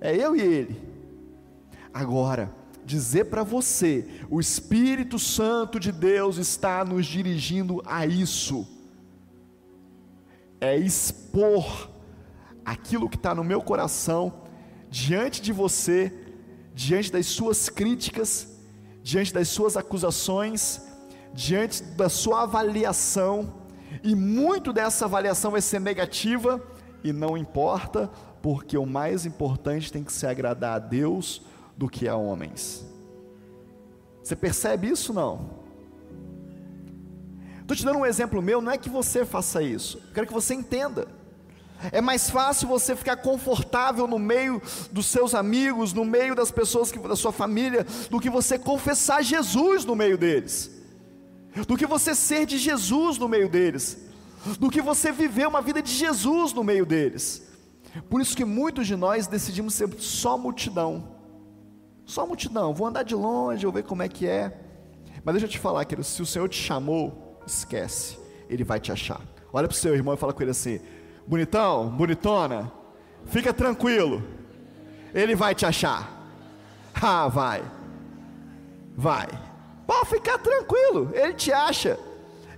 É 0.00 0.16
eu 0.16 0.34
e 0.34 0.40
ele. 0.40 0.80
Agora, 1.94 2.52
dizer 2.84 3.26
para 3.26 3.42
você, 3.42 4.06
o 4.28 4.40
Espírito 4.40 5.18
Santo 5.18 5.78
de 5.78 5.92
Deus 5.92 6.36
está 6.36 6.84
nos 6.84 7.06
dirigindo 7.06 7.82
a 7.86 8.04
isso 8.06 8.66
é 10.60 10.76
expor 10.76 11.88
aquilo 12.64 13.08
que 13.08 13.16
está 13.16 13.34
no 13.34 13.44
meu 13.44 13.62
coração 13.62 14.42
diante 14.90 15.40
de 15.40 15.52
você, 15.52 16.12
diante 16.74 17.12
das 17.12 17.26
suas 17.26 17.68
críticas, 17.68 18.48
diante 19.02 19.32
das 19.32 19.48
suas 19.48 19.76
acusações, 19.76 20.82
diante 21.32 21.82
da 21.82 22.08
sua 22.08 22.42
avaliação, 22.42 23.54
e 24.02 24.14
muito 24.14 24.72
dessa 24.72 25.04
avaliação 25.04 25.50
vai 25.50 25.60
ser 25.60 25.80
negativa, 25.80 26.62
e 27.02 27.12
não 27.12 27.36
importa, 27.36 28.10
porque 28.42 28.76
o 28.76 28.86
mais 28.86 29.26
importante 29.26 29.92
tem 29.92 30.02
que 30.02 30.12
ser 30.12 30.26
agradar 30.26 30.76
a 30.76 30.78
Deus 30.78 31.42
do 31.76 31.88
que 31.88 32.08
a 32.08 32.16
homens. 32.16 32.86
Você 34.22 34.36
percebe 34.36 34.88
isso 34.88 35.12
não? 35.12 35.58
Estou 37.60 37.76
te 37.76 37.84
dando 37.84 37.98
um 37.98 38.06
exemplo 38.06 38.40
meu, 38.40 38.60
não 38.60 38.72
é 38.72 38.78
que 38.78 38.88
você 38.88 39.24
faça 39.24 39.62
isso, 39.62 40.00
quero 40.14 40.26
que 40.26 40.32
você 40.32 40.54
entenda. 40.54 41.08
É 41.92 42.00
mais 42.00 42.28
fácil 42.28 42.66
você 42.66 42.96
ficar 42.96 43.18
confortável 43.18 44.08
no 44.08 44.18
meio 44.18 44.60
dos 44.90 45.06
seus 45.06 45.34
amigos, 45.34 45.92
no 45.92 46.04
meio 46.04 46.34
das 46.34 46.50
pessoas 46.50 46.90
que, 46.90 46.98
da 46.98 47.14
sua 47.14 47.30
família, 47.30 47.86
do 48.10 48.18
que 48.18 48.28
você 48.28 48.58
confessar 48.58 49.22
Jesus 49.22 49.84
no 49.84 49.94
meio 49.94 50.18
deles, 50.18 50.77
do 51.66 51.76
que 51.76 51.86
você 51.86 52.14
ser 52.14 52.46
de 52.46 52.58
Jesus 52.58 53.18
no 53.18 53.28
meio 53.28 53.48
deles, 53.48 53.98
do 54.58 54.70
que 54.70 54.80
você 54.80 55.10
viver 55.10 55.48
uma 55.48 55.60
vida 55.60 55.82
de 55.82 55.92
Jesus 55.92 56.52
no 56.52 56.62
meio 56.62 56.86
deles. 56.86 57.42
Por 58.08 58.20
isso 58.20 58.36
que 58.36 58.44
muitos 58.44 58.86
de 58.86 58.96
nós 58.96 59.26
decidimos 59.26 59.74
ser 59.74 59.88
só 59.98 60.36
multidão, 60.36 61.08
só 62.04 62.26
multidão. 62.26 62.72
Vou 62.74 62.86
andar 62.86 63.02
de 63.02 63.14
longe, 63.14 63.64
vou 63.64 63.72
ver 63.72 63.84
como 63.84 64.02
é 64.02 64.08
que 64.08 64.26
é. 64.26 64.56
Mas 65.24 65.34
deixa 65.34 65.46
eu 65.46 65.50
te 65.50 65.58
falar, 65.58 65.84
querido, 65.84 66.06
se 66.06 66.22
o 66.22 66.26
Senhor 66.26 66.48
te 66.48 66.60
chamou, 66.60 67.40
esquece, 67.46 68.18
ele 68.48 68.64
vai 68.64 68.78
te 68.78 68.92
achar. 68.92 69.20
Olha 69.52 69.66
para 69.66 69.74
o 69.74 69.78
seu 69.78 69.94
irmão 69.94 70.14
e 70.14 70.16
fala 70.16 70.32
com 70.32 70.42
ele 70.42 70.50
assim: 70.50 70.80
bonitão, 71.26 71.88
bonitona, 71.88 72.70
fica 73.26 73.52
tranquilo, 73.52 74.22
ele 75.14 75.34
vai 75.34 75.54
te 75.54 75.66
achar. 75.66 76.16
Ah, 77.00 77.28
vai, 77.28 77.62
vai, 78.96 79.28
pode 79.88 80.10
ficar 80.10 80.36
tranquilo, 80.36 81.10
ele 81.14 81.32
te 81.32 81.50
acha. 81.50 81.98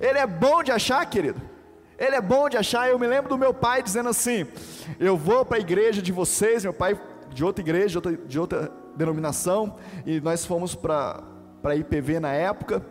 Ele 0.00 0.18
é 0.18 0.26
bom 0.26 0.64
de 0.64 0.72
achar, 0.72 1.06
querido. 1.06 1.40
Ele 1.96 2.16
é 2.16 2.20
bom 2.20 2.48
de 2.48 2.56
achar. 2.56 2.88
Eu 2.88 2.98
me 2.98 3.06
lembro 3.06 3.28
do 3.28 3.38
meu 3.38 3.54
pai 3.54 3.82
dizendo 3.82 4.08
assim: 4.08 4.48
Eu 4.98 5.16
vou 5.16 5.44
para 5.44 5.58
a 5.58 5.60
igreja 5.60 6.02
de 6.02 6.10
vocês, 6.10 6.64
meu 6.64 6.72
pai 6.72 7.00
de 7.32 7.44
outra 7.44 7.62
igreja, 7.62 7.88
de 7.88 7.98
outra, 7.98 8.12
de 8.16 8.40
outra 8.40 8.72
denominação, 8.96 9.76
e 10.04 10.20
nós 10.20 10.44
fomos 10.44 10.74
para 10.74 11.22
a 11.62 11.76
IPV 11.76 12.18
na 12.18 12.32
época. 12.32 12.82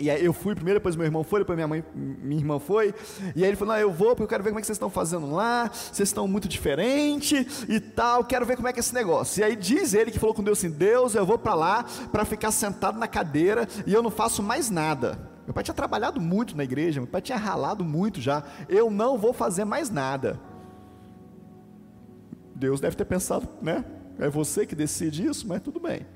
E 0.00 0.10
aí 0.10 0.24
eu 0.24 0.32
fui 0.32 0.54
primeiro, 0.54 0.80
depois 0.80 0.96
meu 0.96 1.04
irmão 1.04 1.22
foi, 1.22 1.40
depois 1.40 1.54
minha 1.54 1.68
mãe, 1.68 1.84
minha 1.94 2.40
irmã 2.40 2.58
foi. 2.58 2.94
E 3.36 3.44
aí 3.44 3.50
ele 3.50 3.56
falou: 3.56 3.74
Não, 3.74 3.80
eu 3.80 3.92
vou 3.92 4.08
porque 4.10 4.22
eu 4.22 4.28
quero 4.28 4.42
ver 4.42 4.50
como 4.50 4.58
é 4.58 4.62
que 4.62 4.66
vocês 4.66 4.76
estão 4.76 4.88
fazendo 4.88 5.30
lá. 5.30 5.70
Vocês 5.70 6.08
estão 6.08 6.26
muito 6.26 6.48
diferentes 6.48 7.64
e 7.68 7.78
tal. 7.78 8.24
Quero 8.24 8.46
ver 8.46 8.56
como 8.56 8.66
é 8.66 8.72
que 8.72 8.78
é 8.78 8.80
esse 8.80 8.94
negócio. 8.94 9.40
E 9.40 9.44
aí 9.44 9.54
diz 9.54 9.92
ele 9.92 10.10
que 10.10 10.18
falou 10.18 10.34
com 10.34 10.42
Deus 10.42 10.58
assim: 10.58 10.70
Deus, 10.70 11.14
eu 11.14 11.26
vou 11.26 11.38
para 11.38 11.54
lá 11.54 11.84
para 12.10 12.24
ficar 12.24 12.50
sentado 12.50 12.98
na 12.98 13.06
cadeira 13.06 13.68
e 13.86 13.92
eu 13.92 14.02
não 14.02 14.10
faço 14.10 14.42
mais 14.42 14.70
nada. 14.70 15.30
Meu 15.44 15.52
pai 15.52 15.62
tinha 15.62 15.74
trabalhado 15.74 16.20
muito 16.20 16.56
na 16.56 16.64
igreja, 16.64 17.00
meu 17.00 17.08
pai 17.08 17.20
tinha 17.20 17.36
ralado 17.36 17.84
muito 17.84 18.20
já. 18.20 18.42
Eu 18.68 18.90
não 18.90 19.18
vou 19.18 19.32
fazer 19.34 19.64
mais 19.66 19.90
nada. 19.90 20.40
Deus 22.54 22.80
deve 22.80 22.96
ter 22.96 23.04
pensado, 23.04 23.48
né? 23.60 23.84
É 24.18 24.28
você 24.28 24.64
que 24.64 24.74
decide 24.74 25.26
isso, 25.26 25.46
mas 25.48 25.60
tudo 25.60 25.80
bem. 25.80 26.06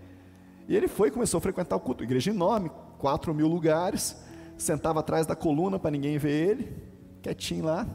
E 0.69 0.77
ele 0.77 0.89
foi, 0.89 1.11
começou 1.11 1.39
a 1.39 1.41
frequentar 1.41 1.77
o 1.77 1.81
culto, 1.81 2.05
igreja 2.05 2.31
enorme, 2.31 2.71
quatro 2.99 3.35
mil 3.35 3.49
lugares, 3.49 4.17
sentava 4.57 5.01
atrás 5.01 5.27
da 5.27 5.35
coluna 5.35 5.79
para 5.79 5.91
ninguém 5.91 6.19
ver 6.19 6.51
ele, 6.51 6.77
quietinho 7.23 7.65
lá. 7.65 7.87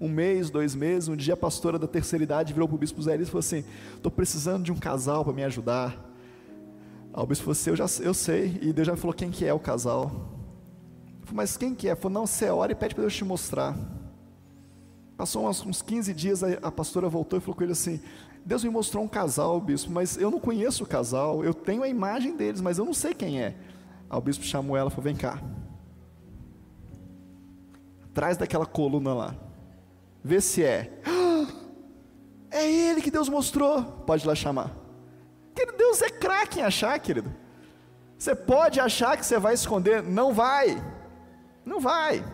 Um 0.00 0.08
mês, 0.08 0.48
dois 0.48 0.74
meses, 0.74 1.08
um 1.08 1.16
dia 1.16 1.34
a 1.34 1.36
pastora 1.36 1.78
da 1.78 1.86
terceira 1.86 2.22
idade 2.22 2.52
virou 2.52 2.66
para 2.66 2.74
o 2.74 2.78
bispo 2.78 3.02
Zé 3.02 3.16
e 3.16 3.24
falou 3.26 3.40
assim: 3.40 3.64
Estou 3.94 4.10
precisando 4.10 4.64
de 4.64 4.72
um 4.72 4.76
casal 4.76 5.24
para 5.24 5.34
me 5.34 5.44
ajudar. 5.44 6.10
Aí 7.12 7.22
o 7.22 7.26
bispo 7.26 7.44
falou 7.44 7.52
assim: 7.52 7.70
eu, 7.70 7.76
já, 7.76 7.86
eu 8.02 8.14
sei, 8.14 8.58
e 8.62 8.72
Deus 8.72 8.86
já 8.86 8.96
falou 8.96 9.12
quem 9.12 9.30
que 9.30 9.44
é 9.44 9.52
o 9.52 9.58
casal. 9.58 10.04
Eu 11.20 11.26
falei, 11.26 11.36
Mas 11.36 11.56
quem 11.56 11.74
que 11.74 11.86
é? 11.86 11.90
Ele 11.90 12.00
falou: 12.00 12.20
Não, 12.20 12.26
você 12.26 12.48
ora 12.48 12.72
e 12.72 12.74
pede 12.74 12.94
para 12.94 13.02
Deus 13.02 13.14
te 13.14 13.24
mostrar. 13.24 13.76
Passou 15.18 15.46
uns, 15.46 15.66
uns 15.66 15.82
15 15.82 16.14
dias, 16.14 16.42
a, 16.42 16.48
a 16.62 16.72
pastora 16.72 17.06
voltou 17.06 17.38
e 17.38 17.42
falou 17.42 17.54
com 17.54 17.62
ele 17.62 17.72
assim: 17.72 18.00
Deus 18.44 18.64
me 18.64 18.70
mostrou 18.70 19.04
um 19.04 19.08
casal, 19.08 19.60
bispo, 19.60 19.90
mas 19.90 20.16
eu 20.16 20.30
não 20.30 20.40
conheço 20.40 20.84
o 20.84 20.86
casal, 20.86 21.44
eu 21.44 21.52
tenho 21.52 21.82
a 21.82 21.88
imagem 21.88 22.36
deles, 22.36 22.60
mas 22.60 22.78
eu 22.78 22.84
não 22.84 22.94
sei 22.94 23.12
quem 23.12 23.40
é. 23.40 23.54
Aí 24.10 24.18
o 24.18 24.20
bispo 24.20 24.44
chamou 24.44 24.76
ela 24.76 24.88
e 24.88 24.90
falou: 24.90 25.04
Vem 25.04 25.16
cá. 25.16 25.40
Atrás 28.10 28.36
daquela 28.36 28.66
coluna 28.66 29.14
lá. 29.14 29.34
Vê 30.22 30.40
se 30.40 30.64
é. 30.64 30.90
É 32.52 32.68
ele 32.68 33.00
que 33.00 33.12
Deus 33.12 33.28
mostrou. 33.28 33.84
Pode 33.84 34.26
lá 34.26 34.34
chamar. 34.34 34.76
Querido, 35.54 35.78
Deus 35.78 36.02
é 36.02 36.10
craque 36.10 36.58
em 36.58 36.64
achar, 36.64 36.98
querido. 36.98 37.32
Você 38.18 38.34
pode 38.34 38.80
achar 38.80 39.16
que 39.16 39.24
você 39.24 39.38
vai 39.38 39.54
esconder. 39.54 40.02
Não 40.02 40.34
vai. 40.34 40.82
Não 41.64 41.78
vai. 41.78 42.24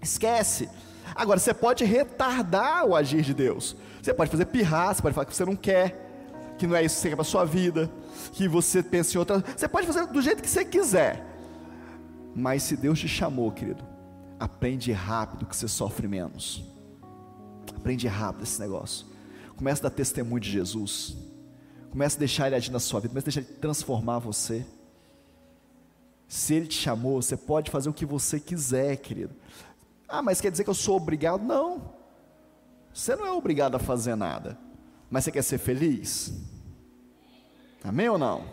Esquece. 0.00 0.70
Agora, 1.12 1.40
você 1.40 1.52
pode 1.52 1.84
retardar 1.84 2.86
o 2.86 2.94
agir 2.94 3.22
de 3.22 3.34
Deus. 3.34 3.76
Você 4.00 4.14
pode 4.14 4.30
fazer 4.30 4.44
pirraça, 4.44 5.02
pode 5.02 5.12
falar 5.12 5.24
que 5.24 5.34
você 5.34 5.44
não 5.44 5.56
quer, 5.56 6.54
que 6.56 6.64
não 6.64 6.76
é 6.76 6.84
isso 6.84 6.94
que 6.94 7.00
você 7.00 7.08
quer 7.08 7.16
para 7.16 7.22
a 7.22 7.24
sua 7.24 7.44
vida 7.44 7.90
que 8.32 8.46
você 8.46 8.82
pense 8.82 9.16
em 9.16 9.18
outra. 9.18 9.42
Você 9.56 9.66
pode 9.68 9.86
fazer 9.86 10.06
do 10.06 10.22
jeito 10.22 10.42
que 10.42 10.48
você 10.48 10.64
quiser. 10.64 11.26
Mas 12.34 12.62
se 12.62 12.76
Deus 12.76 12.98
te 12.98 13.08
chamou, 13.08 13.50
querido, 13.50 13.84
aprende 14.38 14.92
rápido 14.92 15.46
que 15.46 15.56
você 15.56 15.68
sofre 15.68 16.08
menos. 16.08 16.64
Aprende 17.76 18.06
rápido 18.06 18.44
esse 18.44 18.60
negócio. 18.60 19.06
Começa 19.56 19.80
a 19.82 19.88
dar 19.88 19.94
testemunho 19.94 20.40
de 20.40 20.50
Jesus. 20.50 21.16
Começa 21.90 22.16
a 22.16 22.18
deixar 22.18 22.46
Ele 22.46 22.56
agir 22.56 22.70
na 22.70 22.80
sua 22.80 23.00
vida. 23.00 23.10
Começa 23.10 23.24
a 23.24 23.30
deixar 23.30 23.40
Ele 23.40 23.58
transformar 23.58 24.18
você. 24.18 24.64
Se 26.26 26.54
Ele 26.54 26.66
te 26.66 26.74
chamou, 26.74 27.20
você 27.20 27.36
pode 27.36 27.70
fazer 27.70 27.88
o 27.88 27.92
que 27.92 28.06
você 28.06 28.40
quiser, 28.40 28.96
querido. 28.96 29.34
Ah, 30.08 30.22
mas 30.22 30.40
quer 30.40 30.50
dizer 30.50 30.64
que 30.64 30.70
eu 30.70 30.74
sou 30.74 30.96
obrigado? 30.96 31.42
Não. 31.42 31.92
Você 32.92 33.14
não 33.16 33.26
é 33.26 33.32
obrigado 33.32 33.74
a 33.74 33.78
fazer 33.78 34.14
nada. 34.14 34.58
Mas 35.10 35.24
você 35.24 35.32
quer 35.32 35.42
ser 35.42 35.58
feliz? 35.58 36.32
Amém 37.84 38.08
ou 38.08 38.18
não? 38.18 38.44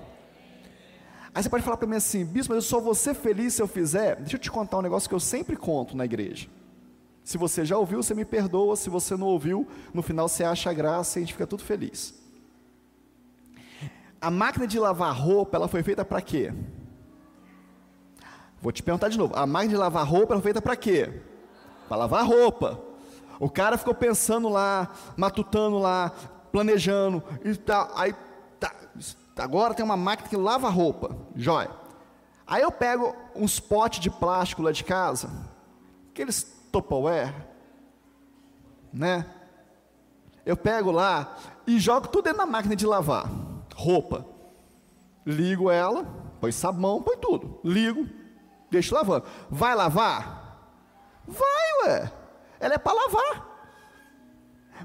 Aí 1.33 1.43
você 1.43 1.49
pode 1.49 1.63
falar 1.63 1.77
para 1.77 1.87
mim 1.87 1.95
assim, 1.95 2.25
bispo, 2.25 2.53
mas 2.53 2.63
eu 2.63 2.69
só 2.69 2.79
vou 2.79 2.95
ser 2.95 3.13
feliz 3.13 3.53
se 3.53 3.61
eu 3.61 3.67
fizer. 3.67 4.15
Deixa 4.17 4.35
eu 4.35 4.39
te 4.39 4.49
contar 4.49 4.79
um 4.79 4.81
negócio 4.81 5.07
que 5.07 5.15
eu 5.15 5.19
sempre 5.19 5.55
conto 5.55 5.95
na 5.95 6.05
igreja. 6.05 6.49
Se 7.23 7.37
você 7.37 7.63
já 7.63 7.77
ouviu, 7.77 8.01
você 8.01 8.15
me 8.15 8.25
perdoa. 8.25 8.75
Se 8.75 8.89
você 8.89 9.15
não 9.15 9.27
ouviu, 9.27 9.67
no 9.93 10.01
final 10.01 10.27
você 10.27 10.43
acha 10.43 10.73
graça 10.73 11.17
e 11.17 11.21
a 11.21 11.25
gente 11.25 11.33
fica 11.33 11.45
tudo 11.45 11.63
feliz. 11.63 12.15
A 14.19 14.31
máquina 14.31 14.65
de 14.65 14.79
lavar 14.79 15.15
roupa, 15.15 15.55
ela 15.55 15.67
foi 15.67 15.83
feita 15.83 16.03
para 16.03 16.21
quê? 16.21 16.51
Vou 18.61 18.71
te 18.71 18.81
perguntar 18.81 19.09
de 19.09 19.17
novo. 19.17 19.35
A 19.35 19.45
máquina 19.45 19.73
de 19.73 19.77
lavar 19.77 20.05
roupa 20.05 20.33
ela 20.33 20.41
foi 20.41 20.51
feita 20.51 20.61
para 20.61 20.75
quê? 20.75 21.21
Para 21.87 21.97
lavar 21.97 22.25
roupa. 22.25 22.81
O 23.39 23.49
cara 23.49 23.77
ficou 23.77 23.93
pensando 23.93 24.49
lá, 24.49 24.91
matutando 25.15 25.77
lá, 25.77 26.11
planejando 26.51 27.23
e 27.45 27.55
tal. 27.55 27.89
Aí 27.95 28.13
Agora 29.39 29.73
tem 29.73 29.84
uma 29.84 29.97
máquina 29.97 30.30
que 30.30 30.38
lava 30.38 30.69
roupa, 30.69 31.15
jóia. 31.36 31.71
Aí 32.45 32.62
eu 32.62 32.71
pego 32.71 33.15
uns 33.36 33.60
potes 33.60 33.99
de 33.99 34.10
plástico 34.10 34.62
lá 34.62 34.71
de 34.71 34.84
casa, 34.84 35.30
aqueles 36.12 36.43
Tupperware, 36.71 37.34
né? 38.91 39.25
Eu 40.45 40.58
pego 40.58 40.91
lá 40.91 41.36
e 41.65 41.80
jogo 41.80 42.08
tudo 42.08 42.25
dentro 42.25 42.39
da 42.39 42.45
máquina 42.45 42.75
de 42.75 42.86
lavar 42.86 43.30
roupa. 43.75 44.25
Ligo 45.25 45.69
ela, 45.71 46.06
põe 46.41 46.52
sabão, 46.52 47.02
põe 47.02 47.17
tudo. 47.17 47.60
Ligo, 47.63 48.08
deixo 48.69 48.93
lavando. 48.93 49.25
Vai 49.49 49.73
lavar? 49.75 50.60
Vai, 51.25 51.88
ué. 51.88 52.12
Ela 52.60 52.73
é 52.73 52.78
para 52.78 52.93
lavar. 52.93 53.47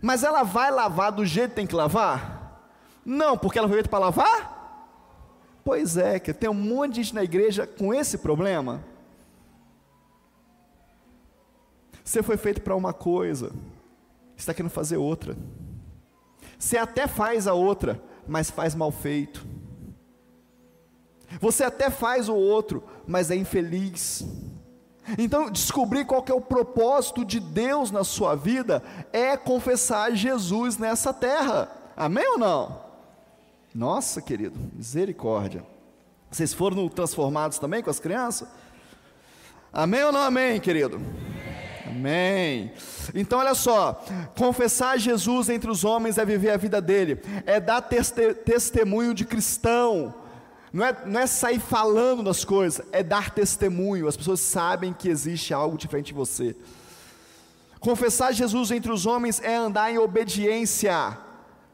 Mas 0.02 0.22
ela 0.22 0.42
vai 0.42 0.70
lavar 0.70 1.10
do 1.12 1.24
jeito 1.24 1.50
que 1.50 1.56
tem 1.56 1.66
que 1.66 1.74
lavar? 1.74 2.43
Não, 3.04 3.36
porque 3.36 3.58
ela 3.58 3.68
foi 3.68 3.76
feita 3.76 3.90
para 3.90 3.98
lavar? 3.98 4.54
Pois 5.64 5.96
é, 5.96 6.18
que 6.18 6.32
tem 6.32 6.48
um 6.48 6.54
monte 6.54 6.94
de 6.94 7.02
gente 7.02 7.14
na 7.14 7.24
igreja 7.24 7.66
com 7.66 7.92
esse 7.92 8.18
problema. 8.18 8.84
Você 12.04 12.22
foi 12.22 12.36
feito 12.36 12.60
para 12.60 12.76
uma 12.76 12.92
coisa, 12.92 13.50
está 14.36 14.52
querendo 14.52 14.70
fazer 14.70 14.98
outra. 14.98 15.36
Você 16.58 16.76
até 16.76 17.06
faz 17.06 17.46
a 17.46 17.54
outra, 17.54 18.00
mas 18.28 18.50
faz 18.50 18.74
mal 18.74 18.92
feito. 18.92 19.44
Você 21.40 21.64
até 21.64 21.90
faz 21.90 22.28
o 22.28 22.34
outro, 22.34 22.84
mas 23.06 23.30
é 23.30 23.36
infeliz. 23.36 24.24
Então, 25.18 25.50
descobrir 25.50 26.04
qual 26.04 26.24
é 26.28 26.32
o 26.32 26.40
propósito 26.40 27.24
de 27.24 27.40
Deus 27.40 27.90
na 27.90 28.04
sua 28.04 28.34
vida 28.34 28.82
é 29.12 29.36
confessar 29.36 30.14
Jesus 30.14 30.78
nessa 30.78 31.12
terra. 31.12 31.70
Amém 31.96 32.26
ou 32.32 32.38
não? 32.38 32.83
Nossa, 33.74 34.22
querido, 34.22 34.56
misericórdia. 34.72 35.66
Vocês 36.30 36.54
foram 36.54 36.88
transformados 36.88 37.58
também 37.58 37.82
com 37.82 37.90
as 37.90 37.98
crianças? 37.98 38.48
Amém 39.72 40.04
ou 40.04 40.12
não 40.12 40.20
amém, 40.20 40.60
querido? 40.60 41.00
Amém. 41.84 42.72
Então, 43.12 43.40
olha 43.40 43.54
só: 43.54 44.04
confessar 44.38 44.96
Jesus 44.96 45.48
entre 45.48 45.68
os 45.68 45.84
homens 45.84 46.18
é 46.18 46.24
viver 46.24 46.50
a 46.50 46.56
vida 46.56 46.80
dele, 46.80 47.20
é 47.44 47.58
dar 47.58 47.80
teste 47.80 48.32
testemunho 48.34 49.12
de 49.12 49.24
cristão, 49.24 50.14
não 50.72 50.84
é, 50.84 50.96
não 51.04 51.20
é 51.20 51.26
sair 51.26 51.58
falando 51.58 52.22
das 52.22 52.44
coisas, 52.44 52.86
é 52.92 53.02
dar 53.02 53.30
testemunho. 53.30 54.06
As 54.06 54.16
pessoas 54.16 54.38
sabem 54.38 54.92
que 54.92 55.08
existe 55.08 55.52
algo 55.52 55.76
diferente 55.76 56.06
de 56.06 56.14
você. 56.14 56.54
Confessar 57.80 58.32
Jesus 58.32 58.70
entre 58.70 58.92
os 58.92 59.04
homens 59.04 59.40
é 59.40 59.56
andar 59.56 59.90
em 59.90 59.98
obediência. 59.98 61.23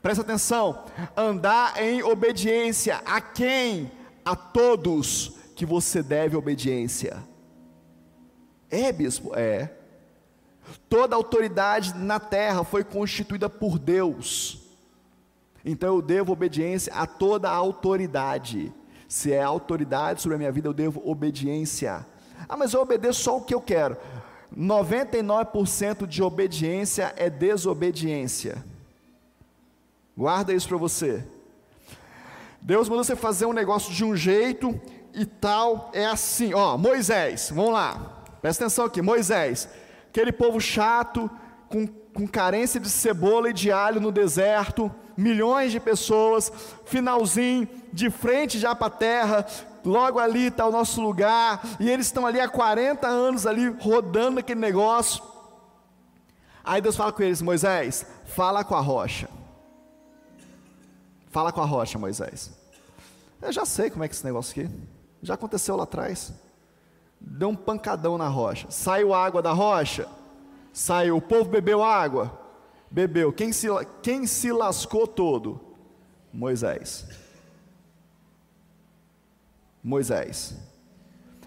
Presta 0.03 0.23
atenção, 0.23 0.85
andar 1.17 1.81
em 1.83 2.03
obediência 2.03 3.03
a 3.05 3.21
quem? 3.21 3.91
A 4.25 4.35
todos 4.35 5.37
que 5.55 5.67
você 5.67 6.03
deve 6.03 6.37
obediência. 6.37 7.19
É, 8.71 8.91
bispo? 8.93 9.33
É. 9.35 9.75
Toda 10.89 11.17
autoridade 11.17 11.95
na 11.95 12.19
terra 12.19 12.65
foi 12.65 12.83
constituída 12.83 13.51
por 13.51 13.79
Deus. 13.79 14.61
Então 15.65 15.97
eu 15.97 16.03
devo 16.03 16.33
obediência 16.33 16.93
a 16.95 17.07
toda 17.07 17.51
a 17.51 17.55
autoridade. 17.55 18.73
Se 19.07 19.33
é 19.33 19.43
autoridade 19.43 20.23
sobre 20.23 20.37
a 20.37 20.39
minha 20.39 20.53
vida, 20.53 20.69
eu 20.69 20.73
devo 20.73 21.03
obediência. 21.05 22.07
Ah, 22.49 22.57
mas 22.57 22.73
eu 22.73 22.81
obedeço 22.81 23.23
só 23.23 23.37
o 23.37 23.43
que 23.43 23.55
eu 23.55 23.61
quero. 23.61 23.97
99% 24.57 26.07
de 26.07 26.23
obediência 26.23 27.13
é 27.17 27.29
desobediência. 27.29 28.65
Guarda 30.21 30.53
isso 30.53 30.69
para 30.69 30.77
você. 30.77 31.25
Deus 32.61 32.91
mandou 32.91 33.03
você 33.03 33.17
fazer 33.17 33.47
um 33.47 33.55
negócio 33.55 33.91
de 33.91 34.05
um 34.05 34.15
jeito 34.15 34.79
e 35.15 35.25
tal, 35.25 35.91
é 35.95 36.05
assim, 36.05 36.53
ó, 36.53 36.77
Moisés, 36.77 37.51
vamos 37.51 37.73
lá, 37.73 38.23
presta 38.43 38.65
atenção 38.65 38.85
aqui, 38.85 39.01
Moisés, 39.01 39.67
aquele 40.11 40.31
povo 40.31 40.61
chato, 40.61 41.31
com, 41.71 41.87
com 41.87 42.29
carência 42.29 42.79
de 42.79 42.91
cebola 42.91 43.49
e 43.49 43.55
de 43.55 43.73
alho 43.73 43.99
no 43.99 44.13
deserto, 44.13 44.95
milhões 45.17 45.73
de 45.73 45.81
pessoas, 45.81 46.53
finalzinho, 46.85 47.67
de 47.91 48.11
frente 48.11 48.59
já 48.59 48.75
para 48.75 48.89
a 48.89 48.91
terra, 48.91 49.47
logo 49.83 50.19
ali 50.19 50.49
está 50.49 50.67
o 50.67 50.71
nosso 50.71 51.01
lugar, 51.01 51.63
e 51.81 51.89
eles 51.89 52.05
estão 52.05 52.27
ali 52.27 52.39
há 52.39 52.47
40 52.47 53.09
anos 53.09 53.47
ali 53.47 53.75
rodando 53.81 54.41
aquele 54.41 54.61
negócio. 54.61 55.23
Aí 56.63 56.83
Deus 56.83 56.95
fala 56.95 57.11
com 57.11 57.23
eles: 57.23 57.41
Moisés, 57.41 58.05
fala 58.27 58.63
com 58.63 58.75
a 58.75 58.81
rocha. 58.81 59.40
Fala 61.31 61.53
com 61.53 61.61
a 61.61 61.65
rocha, 61.65 61.99
Moisés. 61.99 62.51
Eu 63.41 63.53
já 63.53 63.65
sei 63.65 63.89
como 63.89 64.05
é 64.05 64.09
que 64.09 64.15
é 64.15 64.17
esse 64.17 64.25
negócio 64.25 64.61
aqui. 64.63 64.71
Já 65.23 65.35
aconteceu 65.35 65.77
lá 65.77 65.85
atrás. 65.85 66.33
Deu 67.21 67.49
um 67.49 67.57
pancadão 67.57 68.19
na 68.19 68.29
rocha. 68.29 68.71
Saiu 68.71 69.15
água 69.15 69.41
da 69.41 69.53
rocha? 69.53 70.09
Saiu. 70.73 71.17
O 71.17 71.23
povo 71.23 71.49
bebeu 71.49 71.83
água? 71.83 72.39
Bebeu. 72.91 73.33
Quem 73.33 73.53
se, 73.53 73.69
quem 74.03 74.27
se 74.27 74.51
lascou 74.51 75.07
todo? 75.07 75.61
Moisés. 76.33 77.07
Moisés. 79.83 80.55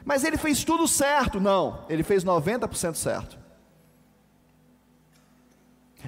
Mas 0.06 0.24
ele 0.24 0.38
fez 0.38 0.64
tudo 0.64 0.88
certo? 0.88 1.40
Não. 1.40 1.86
Ele 1.90 2.04
fez 2.04 2.24
90% 2.24 2.96
certo. 2.96 3.43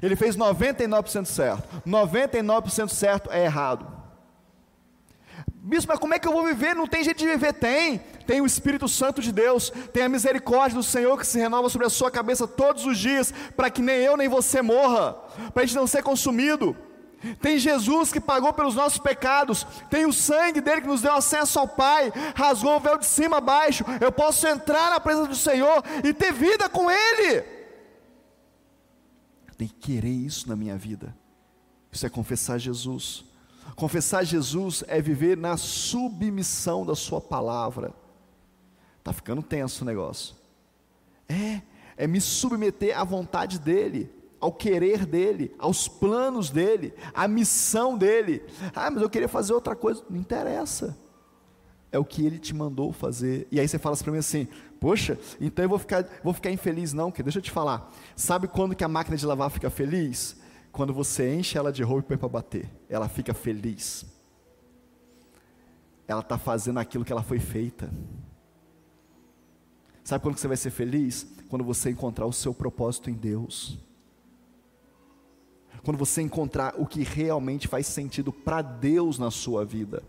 Ele 0.01 0.15
fez 0.15 0.35
99% 0.35 1.25
certo. 1.25 1.81
99% 1.87 2.89
certo 2.89 3.31
é 3.31 3.43
errado. 3.43 3.95
Bispo, 5.47 5.91
mas 5.91 5.99
como 5.99 6.13
é 6.13 6.19
que 6.19 6.27
eu 6.27 6.31
vou 6.31 6.45
viver? 6.45 6.75
Não 6.75 6.85
tem 6.85 7.03
jeito 7.03 7.17
de 7.17 7.25
viver? 7.25 7.53
Tem. 7.53 7.99
Tem 8.27 8.41
o 8.41 8.45
Espírito 8.45 8.87
Santo 8.87 9.21
de 9.21 9.31
Deus, 9.31 9.71
tem 9.93 10.03
a 10.03 10.09
misericórdia 10.09 10.77
do 10.77 10.83
Senhor 10.83 11.17
que 11.17 11.27
se 11.27 11.39
renova 11.39 11.69
sobre 11.69 11.85
a 11.85 11.91
sua 11.91 12.09
cabeça 12.09 12.47
todos 12.47 12.85
os 12.85 12.97
dias, 12.97 13.31
para 13.55 13.69
que 13.69 13.81
nem 13.81 13.97
eu 13.97 14.17
nem 14.17 14.27
você 14.27 14.61
morra, 14.63 15.13
para 15.53 15.63
a 15.63 15.65
gente 15.65 15.75
não 15.75 15.85
ser 15.85 16.01
consumido. 16.01 16.75
Tem 17.41 17.57
Jesus 17.57 18.11
que 18.11 18.19
pagou 18.19 18.53
pelos 18.53 18.75
nossos 18.75 18.99
pecados, 18.99 19.65
tem 19.89 20.05
o 20.05 20.13
sangue 20.13 20.61
dele 20.61 20.81
que 20.81 20.87
nos 20.87 21.01
deu 21.01 21.13
acesso 21.13 21.59
ao 21.59 21.67
Pai, 21.67 22.11
rasgou 22.35 22.75
o 22.75 22.79
véu 22.79 22.97
de 22.97 23.05
cima 23.05 23.37
a 23.37 23.41
baixo. 23.41 23.83
Eu 23.99 24.11
posso 24.11 24.47
entrar 24.47 24.91
na 24.91 24.99
presença 24.99 25.27
do 25.27 25.35
Senhor 25.35 25.83
e 26.03 26.13
ter 26.13 26.33
vida 26.33 26.69
com 26.69 26.89
Ele. 26.89 27.54
Tem 29.57 29.67
que 29.67 29.75
querer 29.75 30.11
isso 30.11 30.49
na 30.49 30.55
minha 30.55 30.77
vida. 30.77 31.15
Isso 31.91 32.05
é 32.05 32.09
confessar 32.09 32.57
Jesus. 32.57 33.23
Confessar 33.75 34.23
Jesus 34.23 34.83
é 34.87 35.01
viver 35.01 35.37
na 35.37 35.57
submissão 35.57 36.85
da 36.85 36.95
Sua 36.95 37.21
palavra. 37.21 37.93
Está 38.99 39.13
ficando 39.13 39.41
tenso 39.41 39.83
o 39.83 39.85
negócio. 39.85 40.35
É, 41.27 41.61
é 41.95 42.07
me 42.07 42.19
submeter 42.19 42.99
à 42.99 43.03
vontade 43.03 43.59
dEle, 43.59 44.09
ao 44.39 44.51
querer 44.51 45.05
dEle, 45.05 45.53
aos 45.57 45.87
planos 45.87 46.49
dEle, 46.49 46.93
à 47.13 47.27
missão 47.27 47.97
dEle. 47.97 48.43
Ah, 48.75 48.91
mas 48.91 49.01
eu 49.01 49.09
queria 49.09 49.27
fazer 49.27 49.53
outra 49.53 49.75
coisa. 49.75 50.03
Não 50.09 50.19
interessa. 50.19 50.97
É 51.91 51.97
o 51.97 52.05
que 52.05 52.25
Ele 52.25 52.37
te 52.37 52.53
mandou 52.53 52.91
fazer. 52.91 53.47
E 53.51 53.59
aí 53.59 53.67
você 53.67 53.79
fala 53.79 53.93
assim 53.93 54.03
para 54.03 54.13
mim 54.13 54.19
assim: 54.19 54.47
Poxa, 54.85 55.17
então 55.41 55.65
eu 55.65 55.69
vou 55.69 55.79
ficar, 55.79 56.05
vou 56.23 56.31
ficar 56.31 56.51
infeliz, 56.51 56.93
não, 56.93 57.09
que 57.09 57.23
deixa 57.23 57.39
eu 57.39 57.41
te 57.41 57.49
falar. 57.49 57.91
Sabe 58.15 58.47
quando 58.47 58.75
que 58.75 58.83
a 58.83 58.87
máquina 58.87 59.17
de 59.17 59.25
lavar 59.25 59.49
fica 59.49 59.67
feliz? 59.67 60.37
Quando 60.71 60.93
você 60.93 61.33
enche 61.33 61.57
ela 61.57 61.73
de 61.73 61.81
roupa 61.81 62.01
e 62.01 62.07
põe 62.09 62.17
para 62.19 62.29
bater, 62.29 62.69
ela 62.87 63.09
fica 63.09 63.33
feliz. 63.33 64.05
Ela 66.07 66.19
está 66.19 66.37
fazendo 66.37 66.77
aquilo 66.77 67.03
que 67.03 67.11
ela 67.11 67.23
foi 67.23 67.39
feita. 67.39 67.89
Sabe 70.03 70.21
quando 70.21 70.37
você 70.37 70.47
vai 70.47 70.55
ser 70.55 70.69
feliz? 70.69 71.33
Quando 71.49 71.65
você 71.65 71.89
encontrar 71.89 72.27
o 72.27 72.31
seu 72.31 72.53
propósito 72.53 73.09
em 73.09 73.15
Deus. 73.15 73.79
Quando 75.83 75.97
você 75.97 76.21
encontrar 76.21 76.75
o 76.77 76.85
que 76.85 77.01
realmente 77.01 77.67
faz 77.67 77.87
sentido 77.87 78.31
para 78.31 78.61
Deus 78.61 79.17
na 79.17 79.31
sua 79.31 79.65
vida. 79.65 80.03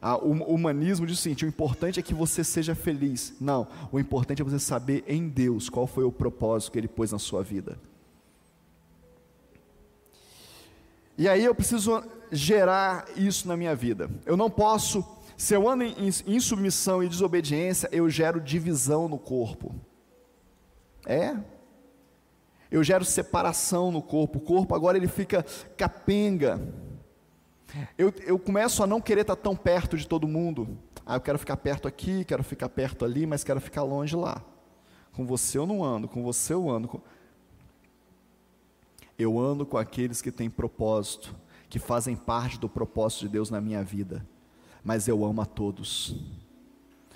Ah, 0.00 0.16
o 0.16 0.32
humanismo 0.54 1.06
diz 1.06 1.18
o 1.18 1.22
seguinte: 1.22 1.44
o 1.44 1.48
importante 1.48 1.98
é 1.98 2.02
que 2.02 2.14
você 2.14 2.44
seja 2.44 2.74
feliz. 2.74 3.34
Não, 3.40 3.66
o 3.90 3.98
importante 3.98 4.42
é 4.42 4.44
você 4.44 4.58
saber 4.58 5.04
em 5.06 5.28
Deus 5.28 5.68
qual 5.68 5.86
foi 5.86 6.04
o 6.04 6.12
propósito 6.12 6.72
que 6.72 6.78
Ele 6.78 6.88
pôs 6.88 7.12
na 7.12 7.18
sua 7.18 7.42
vida. 7.42 7.78
E 11.16 11.28
aí 11.28 11.44
eu 11.44 11.54
preciso 11.54 12.02
gerar 12.30 13.06
isso 13.16 13.46
na 13.46 13.56
minha 13.56 13.74
vida. 13.74 14.10
Eu 14.26 14.36
não 14.36 14.50
posso, 14.50 15.04
se 15.36 15.54
eu 15.54 15.68
ando 15.68 15.84
em, 15.84 16.10
em 16.26 16.40
submissão 16.40 17.02
e 17.02 17.08
desobediência, 17.08 17.88
eu 17.92 18.10
gero 18.10 18.40
divisão 18.40 19.08
no 19.08 19.18
corpo. 19.18 19.74
É? 21.06 21.36
Eu 22.70 22.82
gero 22.82 23.04
separação 23.04 23.92
no 23.92 24.02
corpo. 24.02 24.38
O 24.38 24.40
corpo 24.40 24.74
agora 24.74 24.96
ele 24.98 25.06
fica 25.06 25.44
capenga. 25.76 26.60
Eu, 27.98 28.12
eu 28.24 28.38
começo 28.38 28.82
a 28.82 28.86
não 28.86 29.00
querer 29.00 29.22
estar 29.22 29.36
tão 29.36 29.56
perto 29.56 29.96
de 29.96 30.06
todo 30.06 30.28
mundo. 30.28 30.78
Ah, 31.04 31.16
eu 31.16 31.20
quero 31.20 31.38
ficar 31.38 31.56
perto 31.56 31.86
aqui, 31.86 32.24
quero 32.24 32.42
ficar 32.42 32.68
perto 32.68 33.04
ali, 33.04 33.26
mas 33.26 33.44
quero 33.44 33.60
ficar 33.60 33.82
longe 33.82 34.16
lá. 34.16 34.42
Com 35.12 35.26
você 35.26 35.58
eu 35.58 35.66
não 35.66 35.84
ando, 35.84 36.08
com 36.08 36.22
você 36.22 36.54
eu 36.54 36.68
ando. 36.70 36.88
Com... 36.88 37.00
Eu 39.18 39.38
ando 39.38 39.64
com 39.64 39.76
aqueles 39.76 40.20
que 40.20 40.32
têm 40.32 40.50
propósito, 40.50 41.34
que 41.68 41.78
fazem 41.78 42.16
parte 42.16 42.58
do 42.58 42.68
propósito 42.68 43.20
de 43.20 43.28
Deus 43.28 43.50
na 43.50 43.60
minha 43.60 43.82
vida. 43.82 44.26
Mas 44.82 45.06
eu 45.06 45.24
amo 45.24 45.40
a 45.40 45.46
todos. 45.46 46.16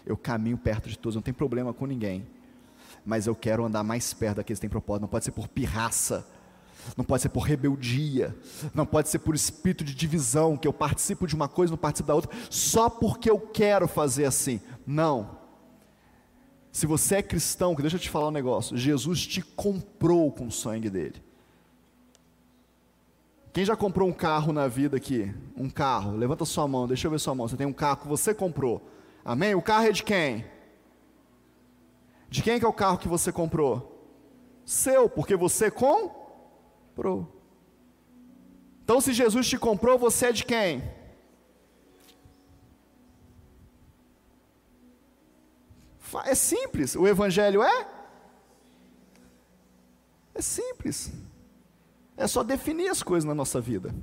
Eu 0.06 0.16
caminho 0.16 0.56
perto 0.56 0.88
de 0.88 0.98
todos, 0.98 1.16
não 1.16 1.22
tem 1.22 1.34
problema 1.34 1.72
com 1.72 1.86
ninguém. 1.86 2.26
Mas 3.04 3.26
eu 3.26 3.34
quero 3.34 3.64
andar 3.64 3.82
mais 3.82 4.12
perto 4.12 4.36
daqueles 4.36 4.58
que 4.58 4.62
têm 4.62 4.70
propósito. 4.70 5.02
Não 5.02 5.08
pode 5.08 5.24
ser 5.24 5.32
por 5.32 5.48
pirraça, 5.48 6.26
não 6.96 7.04
pode 7.04 7.22
ser 7.22 7.28
por 7.28 7.40
rebeldia, 7.40 8.36
não 8.74 8.86
pode 8.86 9.08
ser 9.08 9.18
por 9.18 9.34
espírito 9.34 9.84
de 9.84 9.94
divisão, 9.94 10.56
que 10.56 10.66
eu 10.66 10.72
participo 10.72 11.26
de 11.26 11.34
uma 11.34 11.48
coisa 11.48 11.70
e 11.70 11.72
não 11.72 11.78
participo 11.78 12.08
da 12.08 12.14
outra, 12.14 12.30
só 12.50 12.88
porque 12.88 13.30
eu 13.30 13.38
quero 13.38 13.86
fazer 13.86 14.24
assim. 14.24 14.60
Não. 14.86 15.38
Se 16.72 16.86
você 16.86 17.16
é 17.16 17.22
cristão, 17.22 17.74
deixa 17.74 17.96
eu 17.96 18.00
te 18.00 18.10
falar 18.10 18.28
um 18.28 18.32
negócio, 18.32 18.76
Jesus 18.76 19.26
te 19.26 19.42
comprou 19.42 20.30
com 20.30 20.46
o 20.46 20.52
sangue 20.52 20.90
dele. 20.90 21.22
Quem 23.52 23.64
já 23.64 23.74
comprou 23.74 24.08
um 24.08 24.12
carro 24.12 24.52
na 24.52 24.68
vida 24.68 24.96
aqui? 24.96 25.34
Um 25.56 25.68
carro, 25.68 26.16
levanta 26.16 26.44
sua 26.44 26.68
mão, 26.68 26.86
deixa 26.86 27.06
eu 27.06 27.10
ver 27.10 27.18
sua 27.18 27.34
mão. 27.34 27.48
Você 27.48 27.56
tem 27.56 27.66
um 27.66 27.72
carro 27.72 28.02
que 28.02 28.08
você 28.08 28.32
comprou. 28.32 28.88
Amém? 29.24 29.54
O 29.54 29.62
carro 29.62 29.86
é 29.86 29.92
de 29.92 30.02
quem? 30.04 30.44
De 32.28 32.42
quem 32.42 32.58
que 32.58 32.64
é 32.64 32.68
o 32.68 32.72
carro 32.72 32.98
que 32.98 33.08
você 33.08 33.32
comprou? 33.32 33.94
Seu, 34.64 35.08
porque 35.08 35.34
você 35.34 35.70
comprou. 35.70 36.17
Então, 38.82 39.00
se 39.00 39.12
Jesus 39.12 39.48
te 39.48 39.56
comprou, 39.56 39.98
você 39.98 40.26
é 40.26 40.32
de 40.32 40.44
quem? 40.44 40.82
É 46.24 46.34
simples. 46.34 46.96
O 46.96 47.06
Evangelho 47.06 47.62
é? 47.62 47.86
É 50.34 50.42
simples. 50.42 51.12
É 52.16 52.26
só 52.26 52.42
definir 52.42 52.88
as 52.88 53.02
coisas 53.02 53.26
na 53.26 53.34
nossa 53.34 53.60
vida. 53.60 53.94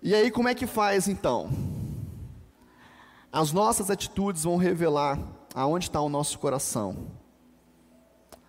E 0.00 0.14
aí, 0.14 0.30
como 0.30 0.48
é 0.48 0.54
que 0.54 0.66
faz 0.66 1.08
então? 1.08 1.50
As 3.32 3.52
nossas 3.52 3.90
atitudes 3.90 4.44
vão 4.44 4.56
revelar 4.56 5.18
aonde 5.54 5.86
está 5.86 6.00
o 6.00 6.08
nosso 6.08 6.38
coração. 6.38 7.17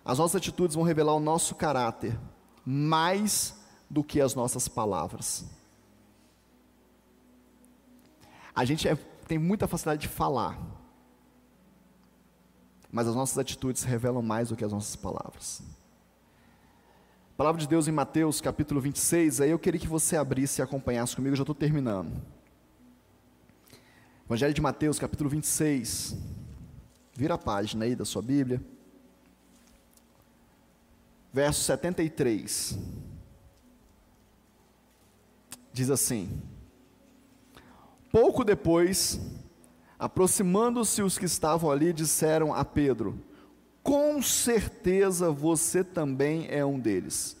As 0.04 0.18
nossas 0.18 0.36
atitudes 0.36 0.74
vão 0.74 0.84
revelar 0.84 1.14
o 1.14 1.20
nosso 1.20 1.54
caráter, 1.54 2.18
mais 2.64 3.56
do 3.88 4.02
que 4.02 4.20
as 4.20 4.34
nossas 4.34 4.68
palavras. 4.68 5.44
A 8.54 8.64
gente 8.64 8.88
é, 8.88 8.96
tem 9.26 9.38
muita 9.38 9.68
facilidade 9.68 10.02
de 10.02 10.08
falar, 10.08 10.58
mas 12.90 13.06
as 13.06 13.14
nossas 13.14 13.38
atitudes 13.38 13.84
revelam 13.84 14.22
mais 14.22 14.48
do 14.48 14.56
que 14.56 14.64
as 14.64 14.72
nossas 14.72 14.96
palavras 14.96 15.62
palavra 17.40 17.58
de 17.58 17.66
Deus 17.66 17.88
em 17.88 17.90
Mateus 17.90 18.38
capítulo 18.38 18.82
26, 18.82 19.40
aí 19.40 19.50
eu 19.50 19.58
queria 19.58 19.80
que 19.80 19.86
você 19.86 20.14
abrisse 20.14 20.60
e 20.60 20.62
acompanhasse 20.62 21.16
comigo, 21.16 21.32
eu 21.32 21.38
já 21.38 21.42
estou 21.42 21.54
terminando. 21.54 22.12
Evangelho 24.26 24.52
de 24.52 24.60
Mateus 24.60 24.98
capítulo 24.98 25.30
26, 25.30 26.18
vira 27.14 27.36
a 27.36 27.38
página 27.38 27.86
aí 27.86 27.96
da 27.96 28.04
sua 28.04 28.20
Bíblia, 28.20 28.62
verso 31.32 31.62
73, 31.62 32.78
diz 35.72 35.90
assim: 35.90 36.42
Pouco 38.10 38.44
depois, 38.44 39.20
aproximando-se 39.98 41.02
os 41.02 41.16
que 41.16 41.26
estavam 41.26 41.70
ali, 41.70 41.92
disseram 41.92 42.52
a 42.52 42.64
Pedro: 42.64 43.18
com 43.82 44.20
certeza 44.20 45.30
você 45.30 45.82
também 45.82 46.46
é 46.50 46.64
um 46.64 46.78
deles, 46.78 47.36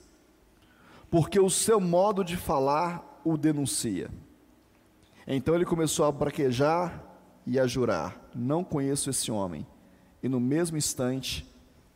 porque 1.10 1.38
o 1.38 1.50
seu 1.50 1.80
modo 1.80 2.24
de 2.24 2.36
falar 2.36 3.20
o 3.24 3.36
denuncia. 3.36 4.10
Então 5.26 5.54
ele 5.54 5.64
começou 5.64 6.06
a 6.06 6.12
braquejar 6.12 7.04
e 7.46 7.58
a 7.58 7.66
jurar: 7.66 8.20
Não 8.34 8.64
conheço 8.64 9.10
esse 9.10 9.30
homem. 9.30 9.66
E 10.22 10.28
no 10.28 10.40
mesmo 10.40 10.76
instante 10.76 11.46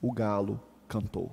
o 0.00 0.12
galo 0.12 0.60
cantou. 0.88 1.32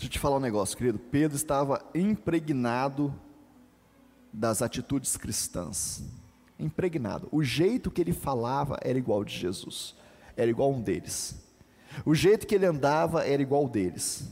Deixa 0.00 0.08
eu 0.08 0.12
te 0.12 0.18
falar 0.18 0.38
um 0.38 0.40
negócio, 0.40 0.78
querido. 0.78 0.98
Pedro 0.98 1.36
estava 1.36 1.84
impregnado 1.94 3.14
das 4.32 4.62
atitudes 4.62 5.14
cristãs. 5.18 6.02
Impregnado. 6.58 7.28
O 7.30 7.44
jeito 7.44 7.90
que 7.90 8.00
ele 8.00 8.14
falava 8.14 8.78
era 8.80 8.96
igual 8.96 9.22
de 9.22 9.36
Jesus. 9.36 9.94
Era 10.34 10.50
igual 10.50 10.72
um 10.72 10.80
deles. 10.80 11.38
O 12.06 12.14
jeito 12.14 12.46
que 12.46 12.54
ele 12.54 12.64
andava 12.64 13.26
era 13.26 13.42
igual 13.42 13.68
deles. 13.68 14.26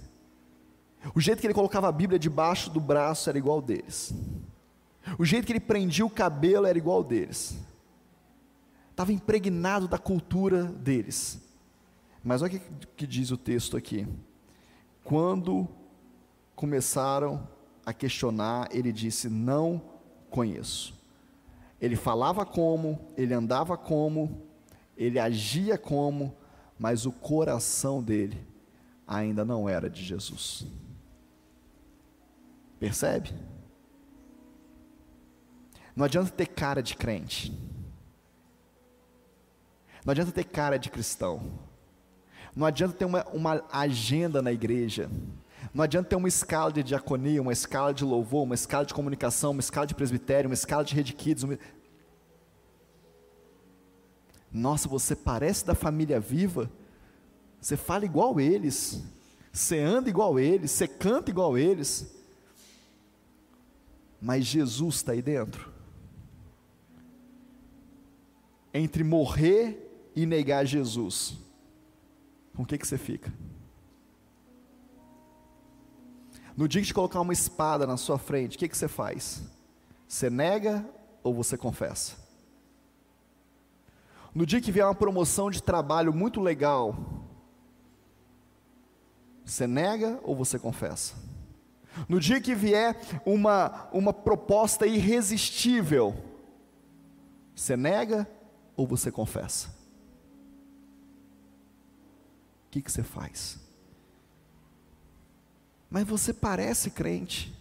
O 1.15 1.21
jeito 1.21 1.39
que 1.39 1.47
ele 1.47 1.53
colocava 1.53 1.87
a 1.87 1.93
Bíblia 1.93 2.19
debaixo 2.19 2.71
do 2.71 2.81
braço 2.81 3.29
era 3.29 3.37
igual 3.37 3.61
deles. 3.61 4.15
O 5.19 5.25
jeito 5.27 5.45
que 5.45 5.53
ele 5.53 5.61
prendia 5.61 6.07
o 6.07 6.09
cabelo 6.09 6.65
era 6.65 6.79
igual 6.79 7.05
deles. 7.05 7.59
Estava 8.91 9.13
impregnado 9.13 9.87
da 9.87 9.99
cultura 9.99 10.65
deles. 10.65 11.39
Mas 12.25 12.41
olha 12.41 12.57
o 12.57 12.59
que, 12.59 12.87
que 12.97 13.07
diz 13.07 13.31
o 13.31 13.37
texto 13.37 13.77
aqui. 13.77 14.07
Quando 15.09 15.67
começaram 16.55 17.49
a 17.87 17.95
questionar, 17.95 18.69
ele 18.71 18.93
disse: 18.93 19.27
Não 19.27 19.81
conheço. 20.29 20.95
Ele 21.81 21.97
falava 21.97 22.45
como, 22.45 23.01
ele 23.17 23.33
andava 23.33 23.75
como, 23.79 24.47
ele 24.95 25.19
agia 25.19 25.79
como, 25.79 26.37
mas 26.79 27.07
o 27.07 27.11
coração 27.11 28.03
dele 28.03 28.47
ainda 29.07 29.47
não 29.47 29.67
era 29.67 29.89
de 29.89 30.05
Jesus. 30.05 30.67
Percebe? 32.79 33.33
Não 35.97 36.05
adianta 36.05 36.31
ter 36.31 36.49
cara 36.49 36.83
de 36.83 36.95
crente. 36.95 37.51
Não 40.05 40.11
adianta 40.11 40.33
ter 40.33 40.45
cara 40.45 40.79
de 40.79 40.91
cristão. 40.91 41.67
Não 42.59 42.67
adianta 42.67 42.93
ter 42.93 43.05
uma, 43.05 43.25
uma 43.29 43.65
agenda 43.73 44.43
na 44.43 44.51
igreja. 44.51 45.09
Não 45.73 45.85
adianta 45.85 46.09
ter 46.09 46.17
uma 46.17 46.27
escala 46.27 46.73
de 46.73 46.83
diaconia, 46.83 47.41
uma 47.41 47.53
escala 47.53 47.95
de 47.95 48.03
louvor, 48.05 48.43
uma 48.43 48.57
escala 48.57 48.85
de 48.85 48.93
comunicação, 48.93 49.53
uma 49.53 49.61
escala 49.61 49.87
de 49.87 49.95
presbitério, 49.95 50.51
uma 50.51 50.55
escala 50.55 50.85
de 50.85 50.93
rede 50.93 51.13
kids. 51.13 51.45
Uma... 51.45 51.57
Nossa, 54.51 54.89
você 54.89 55.15
parece 55.15 55.65
da 55.65 55.73
família 55.73 56.19
viva. 56.19 56.69
Você 57.61 57.77
fala 57.77 58.05
igual 58.05 58.41
eles. 58.41 59.05
Você 59.53 59.79
anda 59.79 60.11
igual 60.11 60.37
eles. 60.37 60.73
Você 60.73 60.89
canta 60.89 61.31
igual 61.31 61.57
eles. 61.57 62.13
Mas 64.21 64.45
Jesus 64.45 64.97
está 64.97 65.13
aí 65.13 65.23
dentro. 65.23 65.73
Entre 68.75 69.05
morrer 69.05 70.11
e 70.17 70.27
negar 70.27 70.67
Jesus, 70.67 71.39
com 72.59 72.65
o 72.65 72.67
que, 72.67 72.77
que 72.77 72.89
você 72.89 72.99
fica? 72.99 73.33
No 76.57 76.67
dia 76.67 76.81
que 76.81 76.89
te 76.89 76.93
colocar 76.93 77.21
uma 77.21 77.33
espada 77.33 77.87
na 77.87 77.97
sua 77.97 78.19
frente, 78.19 78.57
o 78.57 78.59
que, 78.59 78.69
que 78.69 78.77
você 78.77 78.89
faz? 78.89 79.45
Você 80.09 80.29
nega 80.29 80.85
ou 81.23 81.33
você 81.33 81.57
confessa? 81.57 82.17
No 84.35 84.45
dia 84.45 84.61
que 84.61 84.73
vier 84.73 84.85
uma 84.85 84.95
promoção 84.95 85.53
de 85.53 85.63
trabalho 85.63 86.13
muito 86.13 86.41
legal, 86.41 86.97
você 89.45 89.69
nega 89.69 90.19
ou 90.25 90.35
você 90.35 90.59
confessa? 90.59 91.15
No 92.09 92.19
dia 92.19 92.41
que 92.41 92.57
vier 92.57 92.99
uma, 93.25 93.89
uma 93.93 94.13
proposta 94.13 94.85
irresistível, 94.85 96.13
você 97.55 97.77
nega 97.77 98.29
ou 98.77 98.85
você 98.85 99.13
confessa? 99.13 99.78
O 102.69 102.71
que, 102.71 102.83
que 102.83 102.93
você 102.93 103.03
faz? 103.03 103.59
Mas 105.91 106.07
você 106.07 106.35
parece 106.35 106.91
crente. 106.91 107.55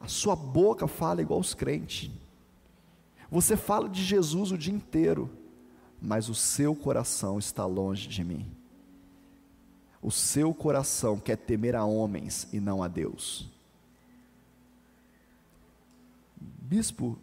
A 0.00 0.08
sua 0.08 0.34
boca 0.34 0.88
fala 0.88 1.22
igual 1.22 1.38
os 1.38 1.54
crentes. 1.54 2.10
Você 3.30 3.56
fala 3.56 3.88
de 3.88 4.02
Jesus 4.02 4.50
o 4.50 4.58
dia 4.58 4.74
inteiro, 4.74 5.30
mas 6.00 6.28
o 6.28 6.34
seu 6.34 6.74
coração 6.74 7.38
está 7.38 7.64
longe 7.64 8.08
de 8.08 8.24
mim. 8.24 8.50
O 10.02 10.10
seu 10.10 10.52
coração 10.52 11.20
quer 11.20 11.36
temer 11.36 11.76
a 11.76 11.84
homens 11.84 12.48
e 12.52 12.58
não 12.58 12.82
a 12.82 12.88
Deus. 12.88 13.48
Bispo, 16.36 17.16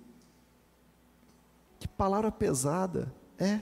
que 1.78 1.88
palavra 1.88 2.32
pesada. 2.32 3.13
É, 3.38 3.60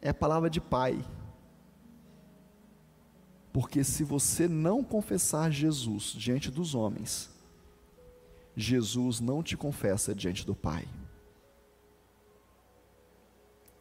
é 0.00 0.10
a 0.10 0.14
palavra 0.14 0.48
de 0.48 0.60
pai. 0.60 1.04
Porque 3.56 3.82
se 3.82 4.04
você 4.04 4.46
não 4.46 4.84
confessar 4.84 5.50
Jesus 5.50 6.12
diante 6.14 6.50
dos 6.50 6.74
homens, 6.74 7.30
Jesus 8.54 9.18
não 9.18 9.42
te 9.42 9.56
confessa 9.56 10.14
diante 10.14 10.44
do 10.44 10.54
Pai. 10.54 10.86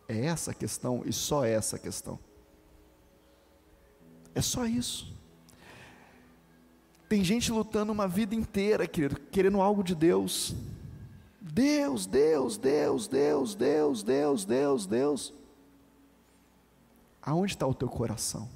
É 0.07 0.27
essa 0.27 0.51
a 0.51 0.53
questão 0.53 1.03
e 1.05 1.11
só 1.11 1.43
essa 1.43 1.75
a 1.75 1.79
questão. 1.79 2.17
É 4.33 4.39
só 4.39 4.65
isso. 4.65 5.13
Tem 7.09 7.21
gente 7.21 7.51
lutando 7.51 7.91
uma 7.91 8.07
vida 8.07 8.33
inteira, 8.33 8.88
querido, 8.88 9.19
querendo 9.29 9.59
algo 9.59 9.83
de 9.83 9.93
Deus. 9.93 10.55
Deus, 11.41 12.05
Deus, 12.05 12.57
Deus, 12.57 13.09
Deus, 13.09 13.53
Deus, 13.53 14.03
Deus, 14.03 14.45
Deus, 14.45 14.85
Deus. 14.85 15.33
Aonde 17.21 17.51
está 17.51 17.67
o 17.67 17.73
teu 17.73 17.89
coração? 17.89 18.54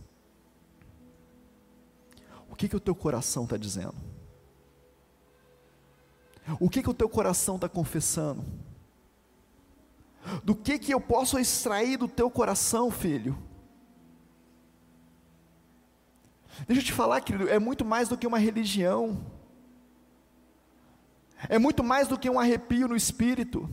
Que, 2.60 2.68
que 2.68 2.76
o 2.76 2.80
teu 2.80 2.94
coração 2.94 3.46
está 3.46 3.56
dizendo? 3.56 3.96
O 6.60 6.70
que, 6.70 6.84
que 6.84 6.90
o 6.90 6.94
teu 6.94 7.08
coração 7.08 7.56
está 7.56 7.70
confessando? 7.70 8.44
Do 10.44 10.54
que, 10.54 10.78
que 10.78 10.94
eu 10.94 11.00
posso 11.00 11.40
extrair 11.40 11.96
do 11.96 12.08
teu 12.08 12.30
coração, 12.30 12.92
filho? 12.92 13.38
Deixa 16.68 16.82
eu 16.82 16.86
te 16.86 16.92
falar, 16.92 17.22
querido, 17.22 17.48
é 17.48 17.58
muito 17.58 17.86
mais 17.86 18.10
do 18.10 18.18
que 18.18 18.28
uma 18.28 18.38
religião, 18.38 19.26
é 21.48 21.58
muito 21.58 21.82
mais 21.82 22.10
do 22.10 22.20
que 22.20 22.30
um 22.30 22.38
arrepio 22.38 22.90
no 22.90 22.96
espírito. 22.98 23.70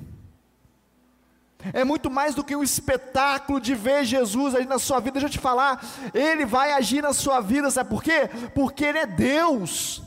É 1.73 1.85
muito 1.85 2.11
mais 2.11 2.35
do 2.35 2.45
que 2.45 2.55
um 2.55 2.63
espetáculo 2.63 3.61
de 3.61 3.75
ver 3.75 4.05
Jesus 4.05 4.55
aí 4.55 4.67
na 4.67 4.79
sua 4.79 5.01
vida. 5.01 5.13
Deixa 5.13 5.27
eu 5.27 5.31
te 5.31 5.39
falar, 5.39 5.85
Ele 6.15 6.45
vai 6.45 6.73
agir 6.73 7.03
na 7.03 7.13
sua 7.13 7.41
vida, 7.41 7.71
sabe 7.71 7.91
por 7.91 8.03
quê? 8.03 8.29
Porque 8.55 8.85
Ele 8.85 8.99
é 8.99 9.07
Deus. 9.07 10.03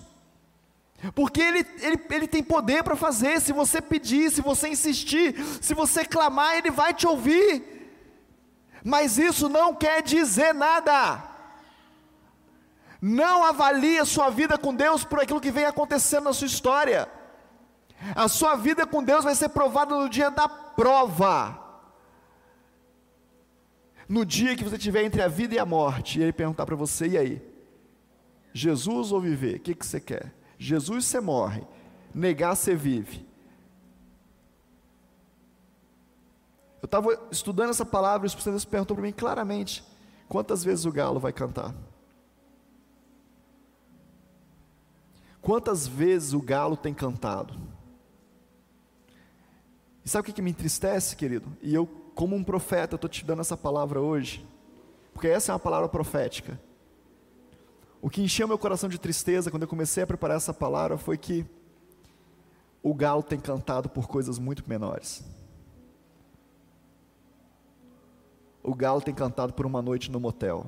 Porque 1.15 1.41
ele, 1.41 1.65
ele, 1.81 1.99
ele 2.09 2.27
tem 2.27 2.43
poder 2.43 2.83
para 2.83 2.95
fazer, 2.95 3.39
se 3.39 3.53
você 3.53 3.81
pedir, 3.81 4.29
se 4.31 4.41
você 4.41 4.67
insistir, 4.67 5.33
se 5.61 5.73
você 5.73 6.03
clamar, 6.03 6.57
Ele 6.57 6.69
vai 6.69 6.93
te 6.93 7.07
ouvir. 7.07 7.63
Mas 8.83 9.17
isso 9.17 9.47
não 9.47 9.73
quer 9.73 10.01
dizer 10.03 10.53
nada. 10.53 11.23
Não 13.01 13.45
avalie 13.45 13.97
a 13.97 14.05
sua 14.05 14.29
vida 14.29 14.57
com 14.57 14.75
Deus 14.75 15.05
por 15.05 15.21
aquilo 15.21 15.39
que 15.39 15.51
vem 15.51 15.65
acontecendo 15.65 16.25
na 16.25 16.33
sua 16.33 16.47
história. 16.47 17.07
A 18.15 18.27
sua 18.27 18.55
vida 18.55 18.87
com 18.87 19.03
Deus 19.03 19.23
vai 19.23 19.35
ser 19.35 19.49
provada 19.49 19.95
no 19.95 20.09
dia 20.09 20.29
da 20.29 20.47
prova. 20.47 21.59
No 24.07 24.25
dia 24.25 24.55
que 24.55 24.63
você 24.63 24.77
estiver 24.77 25.03
entre 25.03 25.21
a 25.21 25.27
vida 25.27 25.55
e 25.55 25.59
a 25.59 25.65
morte, 25.65 26.19
e 26.19 26.23
ele 26.23 26.33
perguntar 26.33 26.65
para 26.65 26.75
você: 26.75 27.07
e 27.09 27.17
aí? 27.17 27.49
Jesus 28.53 29.11
ou 29.11 29.21
viver? 29.21 29.57
O 29.57 29.59
que, 29.59 29.75
que 29.75 29.85
você 29.85 29.99
quer? 29.99 30.33
Jesus 30.57 31.05
você 31.05 31.19
morre, 31.19 31.61
negar 32.13 32.55
você 32.55 32.75
vive. 32.75 33.27
Eu 36.81 36.85
estava 36.85 37.27
estudando 37.29 37.69
essa 37.69 37.85
palavra 37.85 38.25
e 38.25 38.27
o 38.27 38.29
Espírito 38.29 38.59
Santo 38.59 38.69
perguntou 38.69 38.95
para 38.95 39.05
mim 39.05 39.11
claramente: 39.11 39.83
quantas 40.27 40.63
vezes 40.63 40.85
o 40.85 40.91
galo 40.91 41.19
vai 41.19 41.31
cantar? 41.31 41.75
Quantas 45.41 45.87
vezes 45.87 46.33
o 46.33 46.41
galo 46.41 46.75
tem 46.75 46.93
cantado? 46.93 47.53
Sabe 50.09 50.31
o 50.31 50.33
que, 50.33 50.41
me 50.41 50.49
entristece, 50.49 51.15
querido? 51.15 51.55
E 51.61 51.71
eu, 51.71 51.85
como 52.15 52.35
um 52.35 52.43
profeta, 52.43 52.95
estou 52.95 53.07
te 53.07 53.23
dando 53.23 53.41
essa 53.41 53.55
palavra 53.55 54.01
hoje, 54.01 54.43
porque 55.13 55.27
essa 55.27 55.51
é 55.51 55.53
uma 55.53 55.59
palavra 55.59 55.87
profética. 55.87 56.59
O 58.01 58.09
que 58.09 58.19
encheu 58.19 58.47
meu 58.47 58.57
coração 58.57 58.89
de 58.89 58.97
tristeza 58.97 59.51
quando 59.51 59.61
eu 59.63 59.67
comecei 59.67 60.01
a 60.01 60.07
preparar 60.07 60.37
essa 60.37 60.51
palavra 60.51 60.97
foi 60.97 61.15
que 61.15 61.45
o 62.81 62.91
galo 62.91 63.21
tem 63.21 63.39
cantado 63.39 63.87
por 63.87 64.07
coisas 64.07 64.39
muito 64.39 64.67
menores. 64.67 65.23
O 68.63 68.73
galo 68.73 69.01
tem 69.01 69.13
cantado 69.13 69.53
por 69.53 69.67
uma 69.67 69.79
noite 69.79 70.09
no 70.09 70.19
motel. 70.19 70.65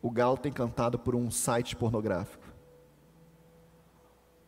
O 0.00 0.10
galo 0.10 0.38
tem 0.38 0.50
cantado 0.50 0.98
por 0.98 1.14
um 1.14 1.30
site 1.30 1.76
pornográfico 1.76 2.43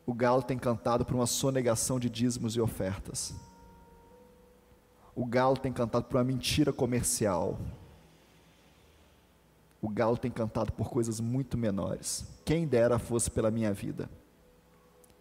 o 0.07 0.15
galo 0.15 0.43
tem 0.43 0.57
cantado 0.57 1.05
por 1.05 1.17
uma 1.17 1.27
sonegação 1.27 1.99
de 1.99 2.09
dízimos 2.09 2.55
e 2.55 2.61
ofertas. 2.61 3.35
O 5.17 5.27
galo 5.27 5.57
tem 5.57 5.73
cantado 5.73 6.05
por 6.05 6.17
uma 6.17 6.25
mentira 6.25 6.73
comercial. 6.73 7.59
O 9.83 9.89
galo 9.89 10.17
tem 10.17 10.31
cantado 10.31 10.71
por 10.73 10.89
coisas 10.89 11.19
muito 11.19 11.59
menores. 11.59 12.25
Quem 12.45 12.67
dera 12.67 12.99
fosse 12.99 13.29
pela 13.31 13.51
minha 13.51 13.73
vida. 13.73 14.09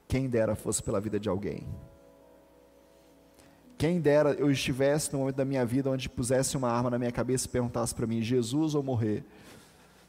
Quem 0.07 0.29
dera 0.29 0.55
fosse 0.55 0.83
pela 0.83 1.01
vida 1.01 1.19
de 1.19 1.29
alguém. 1.29 1.67
Quem 3.77 3.99
dera 3.99 4.33
eu 4.33 4.51
estivesse 4.51 5.11
no 5.11 5.19
momento 5.19 5.35
da 5.35 5.45
minha 5.45 5.65
vida 5.65 5.89
onde 5.89 6.07
pusesse 6.07 6.55
uma 6.55 6.69
arma 6.69 6.91
na 6.91 6.99
minha 6.99 7.11
cabeça 7.11 7.47
e 7.47 7.49
perguntasse 7.49 7.93
para 7.93 8.05
mim, 8.05 8.21
Jesus 8.21 8.75
ou 8.75 8.83
morrer? 8.83 9.23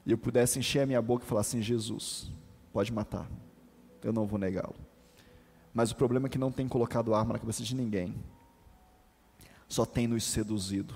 E 0.05 0.13
eu 0.13 0.19
pudesse 0.19 0.59
encher 0.59 0.81
a 0.81 0.87
minha 0.87 1.03
boca 1.03 1.25
e 1.25 1.29
falar 1.29 1.41
assim: 1.41 1.61
Jesus, 1.61 2.31
pode 2.73 2.93
matar, 2.93 3.29
eu 4.07 4.13
não 4.13 4.27
vou 4.27 4.39
negá-lo. 4.39 4.77
Mas 5.75 5.91
o 5.91 5.97
problema 5.97 6.27
é 6.27 6.31
que 6.31 6.39
não 6.39 6.53
tem 6.53 6.69
colocado 6.69 7.15
arma 7.15 7.35
na 7.35 7.39
cabeça 7.39 7.63
de 7.63 7.75
ninguém, 7.75 8.15
só 9.69 9.85
tem 9.85 10.07
nos 10.07 10.25
seduzido. 10.25 10.95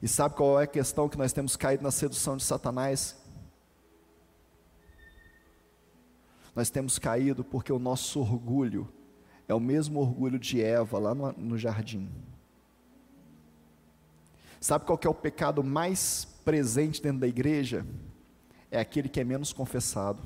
E 0.00 0.06
sabe 0.06 0.36
qual 0.36 0.60
é 0.60 0.64
a 0.64 0.68
questão 0.68 1.08
que 1.08 1.18
nós 1.18 1.32
temos 1.32 1.56
caído 1.56 1.82
na 1.82 1.90
sedução 1.90 2.36
de 2.36 2.44
Satanás? 2.44 3.16
Nós 6.54 6.70
temos 6.70 6.98
caído 6.98 7.42
porque 7.42 7.72
o 7.72 7.78
nosso 7.78 8.20
orgulho 8.20 8.88
é 9.48 9.54
o 9.54 9.60
mesmo 9.60 10.00
orgulho 10.00 10.38
de 10.38 10.62
Eva 10.62 10.98
lá 10.98 11.14
no, 11.14 11.32
no 11.32 11.58
jardim. 11.58 12.08
Sabe 14.60 14.84
qual 14.84 14.98
é 15.02 15.08
o 15.08 15.14
pecado 15.14 15.62
mais 15.62 16.24
presente 16.44 17.02
dentro 17.02 17.20
da 17.20 17.28
igreja? 17.28 17.84
É 18.70 18.80
aquele 18.80 19.08
que 19.08 19.20
é 19.20 19.24
menos 19.24 19.52
confessado. 19.52 20.22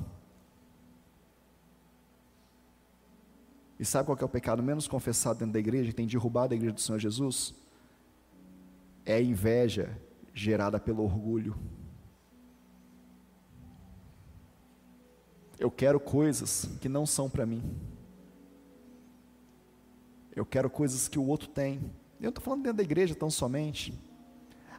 E 3.79 3.85
sabe 3.85 4.07
qual 4.07 4.19
é 4.21 4.25
o 4.25 4.29
pecado 4.29 4.63
menos 4.63 4.87
confessado 4.87 5.41
dentro 5.41 5.55
da 5.55 5.59
igreja, 5.59 5.91
que 5.91 5.97
tem 5.97 6.07
derrubado 6.07 6.55
a 6.55 6.57
igreja 6.57 6.75
do 6.75 6.81
Senhor 6.81 6.99
Jesus? 6.99 7.55
É 9.05 9.15
a 9.15 9.23
inveja 9.23 9.99
gerada 10.33 10.79
pelo 10.79 11.03
orgulho. 11.03 11.57
Eu 15.59 15.71
quero 15.71 16.01
coisas 16.01 16.69
que 16.81 16.89
não 16.89 17.07
são 17.07 17.29
para 17.29 17.47
mim. 17.47 17.63
Eu 20.35 20.47
quero 20.47 20.71
coisas 20.71 21.09
que 21.09 21.19
o 21.19 21.27
outro 21.27 21.49
tem. 21.49 21.93
Eu 22.21 22.31
estou 22.31 22.43
falando 22.43 22.63
dentro 22.63 22.79
da 22.79 22.83
igreja 22.83 23.15
tão 23.15 23.31
somente. 23.31 23.93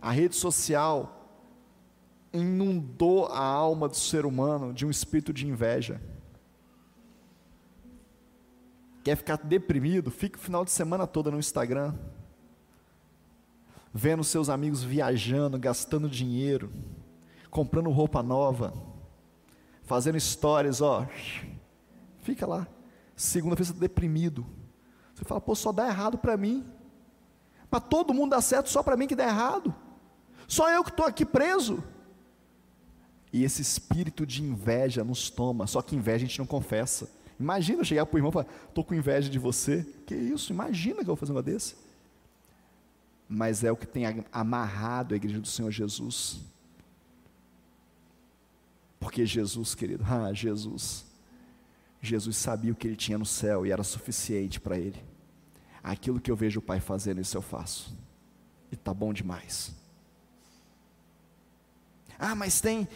A 0.01 0.11
rede 0.11 0.35
social 0.35 1.22
inundou 2.33 3.27
a 3.27 3.39
alma 3.39 3.87
do 3.87 3.95
ser 3.95 4.25
humano 4.25 4.73
de 4.73 4.85
um 4.85 4.89
espírito 4.89 5.31
de 5.31 5.47
inveja. 5.47 6.01
Quer 9.03 9.15
ficar 9.15 9.37
deprimido? 9.37 10.09
Fica 10.09 10.37
o 10.37 10.41
final 10.41 10.65
de 10.65 10.71
semana 10.71 11.05
toda 11.05 11.29
no 11.29 11.37
Instagram, 11.37 11.93
vendo 13.93 14.23
seus 14.23 14.49
amigos 14.49 14.81
viajando, 14.83 15.59
gastando 15.59 16.09
dinheiro, 16.09 16.71
comprando 17.51 17.91
roupa 17.91 18.23
nova, 18.23 18.73
fazendo 19.83 20.17
histórias, 20.17 20.81
ó. 20.81 21.05
Fica 22.21 22.47
lá. 22.47 22.65
Segunda-feira 23.15 23.65
você 23.65 23.71
está 23.73 23.81
deprimido. 23.81 24.45
Você 25.13 25.23
fala, 25.23 25.41
pô, 25.41 25.53
só 25.53 25.71
dá 25.71 25.87
errado 25.87 26.17
para 26.17 26.35
mim. 26.35 26.65
Para 27.69 27.79
todo 27.79 28.13
mundo 28.13 28.31
dá 28.31 28.41
certo, 28.41 28.69
só 28.69 28.81
para 28.81 28.97
mim 28.97 29.05
que 29.05 29.15
dá 29.15 29.25
errado. 29.25 29.75
Só 30.47 30.69
eu 30.71 30.83
que 30.83 30.89
estou 30.89 31.05
aqui 31.05 31.25
preso. 31.25 31.83
E 33.33 33.43
esse 33.43 33.63
espírito 33.63 34.27
de 34.27 34.43
inveja 34.43 35.03
nos 35.03 35.31
toma, 35.31 35.65
só 35.65 35.81
que 35.81 35.95
inveja 35.95 36.23
a 36.23 36.27
gente 36.27 36.37
não 36.37 36.45
confessa. 36.45 37.09
Imagina 37.39 37.81
eu 37.81 37.83
chegar 37.83 38.05
para 38.05 38.15
o 38.15 38.19
irmão 38.19 38.29
e 38.29 38.33
falar, 38.33 38.47
estou 38.69 38.83
com 38.83 38.93
inveja 38.93 39.27
de 39.27 39.39
você. 39.39 39.83
Que 40.05 40.13
isso? 40.13 40.53
Imagina 40.53 40.97
que 40.97 41.01
eu 41.01 41.07
vou 41.07 41.15
fazer 41.15 41.31
uma 41.31 41.41
desse. 41.41 41.75
Mas 43.27 43.63
é 43.63 43.71
o 43.71 43.75
que 43.75 43.87
tem 43.87 44.03
amarrado 44.31 45.15
a 45.15 45.17
igreja 45.17 45.39
do 45.39 45.47
Senhor 45.47 45.71
Jesus. 45.71 46.41
Porque 48.99 49.25
Jesus, 49.25 49.73
querido, 49.73 50.05
ah, 50.07 50.31
Jesus, 50.31 51.03
Jesus 51.99 52.37
sabia 52.37 52.71
o 52.71 52.75
que 52.75 52.87
ele 52.87 52.95
tinha 52.95 53.17
no 53.17 53.25
céu 53.25 53.65
e 53.65 53.71
era 53.71 53.83
suficiente 53.83 54.59
para 54.59 54.77
ele. 54.77 55.03
Aquilo 55.83 56.21
que 56.21 56.29
eu 56.29 56.35
vejo 56.35 56.59
o 56.59 56.63
Pai 56.63 56.79
fazendo, 56.79 57.19
isso 57.19 57.35
eu 57.35 57.41
faço. 57.41 57.97
E 58.71 58.75
tá 58.75 58.93
bom 58.93 59.11
demais. 59.11 59.82
Ah, 62.19 62.35
mas 62.35 62.61
tem 62.61 62.87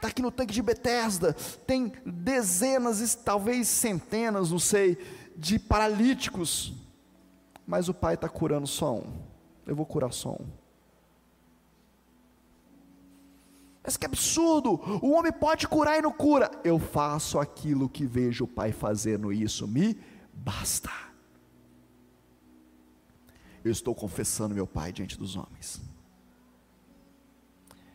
está 0.00 0.08
aqui 0.08 0.22
no 0.22 0.30
tanque 0.30 0.54
de 0.54 0.62
Betesda, 0.62 1.34
tem 1.66 1.92
dezenas, 2.06 3.14
talvez 3.14 3.68
centenas, 3.68 4.50
não 4.50 4.58
sei, 4.58 4.96
de 5.36 5.58
paralíticos, 5.58 6.72
mas 7.66 7.88
o 7.88 7.94
Pai 7.94 8.14
está 8.14 8.28
curando 8.28 8.66
só 8.66 8.94
um. 8.94 9.12
Eu 9.66 9.76
vou 9.76 9.84
curar 9.84 10.12
só 10.12 10.30
um. 10.30 10.46
Mas 13.84 13.96
que 13.96 14.06
absurdo! 14.06 14.80
O 15.02 15.12
homem 15.12 15.32
pode 15.32 15.68
curar 15.68 15.98
e 15.98 16.02
não 16.02 16.12
cura. 16.12 16.50
Eu 16.64 16.78
faço 16.78 17.38
aquilo 17.38 17.88
que 17.88 18.06
vejo 18.06 18.44
o 18.44 18.48
Pai 18.48 18.72
fazendo, 18.72 19.32
e 19.32 19.42
isso 19.42 19.68
me 19.68 19.98
basta. 20.32 20.90
Eu 23.62 23.70
estou 23.70 23.94
confessando 23.94 24.54
meu 24.54 24.66
Pai 24.66 24.92
diante 24.92 25.18
dos 25.18 25.36
homens. 25.36 25.89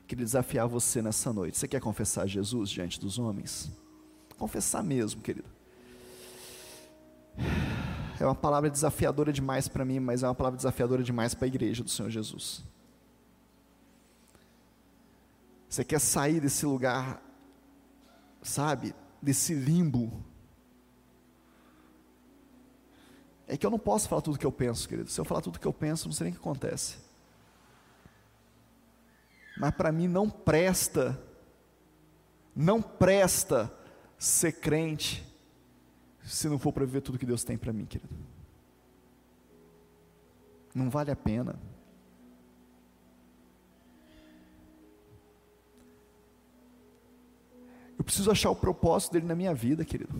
Queria 0.07 0.23
desafiar 0.23 0.67
você 0.67 1.01
nessa 1.01 1.33
noite. 1.33 1.57
Você 1.57 1.67
quer 1.67 1.81
confessar 1.81 2.27
Jesus 2.27 2.69
diante 2.69 2.99
dos 2.99 3.17
homens? 3.17 3.71
Confessar 4.37 4.83
mesmo, 4.83 5.21
querido. 5.21 5.49
É 8.19 8.25
uma 8.25 8.35
palavra 8.35 8.69
desafiadora 8.69 9.33
demais 9.33 9.67
para 9.67 9.83
mim, 9.83 9.99
mas 9.99 10.23
é 10.23 10.27
uma 10.27 10.35
palavra 10.35 10.57
desafiadora 10.57 11.03
demais 11.03 11.33
para 11.33 11.45
a 11.45 11.47
igreja 11.47 11.83
do 11.83 11.89
Senhor 11.89 12.09
Jesus. 12.09 12.63
Você 15.67 15.83
quer 15.83 15.99
sair 15.99 16.39
desse 16.39 16.65
lugar, 16.65 17.21
sabe, 18.41 18.95
desse 19.21 19.53
limbo. 19.53 20.23
É 23.47 23.57
que 23.57 23.65
eu 23.65 23.69
não 23.69 23.79
posso 23.79 24.07
falar 24.07 24.21
tudo 24.21 24.35
o 24.35 24.39
que 24.39 24.45
eu 24.45 24.51
penso, 24.51 24.87
querido. 24.87 25.09
Se 25.09 25.19
eu 25.19 25.25
falar 25.25 25.41
tudo 25.41 25.57
o 25.57 25.59
que 25.59 25.67
eu 25.67 25.73
penso, 25.73 26.07
não 26.07 26.13
sei 26.13 26.25
nem 26.25 26.33
o 26.33 26.35
que 26.35 26.41
acontece. 26.41 27.04
Mas 29.57 29.71
para 29.71 29.91
mim 29.91 30.07
não 30.07 30.29
presta, 30.29 31.19
não 32.55 32.81
presta 32.81 33.71
ser 34.17 34.53
crente, 34.53 35.25
se 36.23 36.49
não 36.49 36.59
for 36.59 36.73
para 36.73 36.85
viver 36.85 37.01
tudo 37.01 37.17
que 37.17 37.25
Deus 37.25 37.43
tem 37.43 37.57
para 37.57 37.71
mim, 37.71 37.85
querido. 37.85 38.13
Não 40.73 40.89
vale 40.89 41.11
a 41.11 41.15
pena. 41.15 41.57
Eu 47.97 48.03
preciso 48.03 48.29
achar 48.29 48.49
o 48.49 48.55
propósito 48.55 49.13
dele 49.13 49.25
na 49.25 49.35
minha 49.35 49.53
vida, 49.53 49.85
querido. 49.85 50.13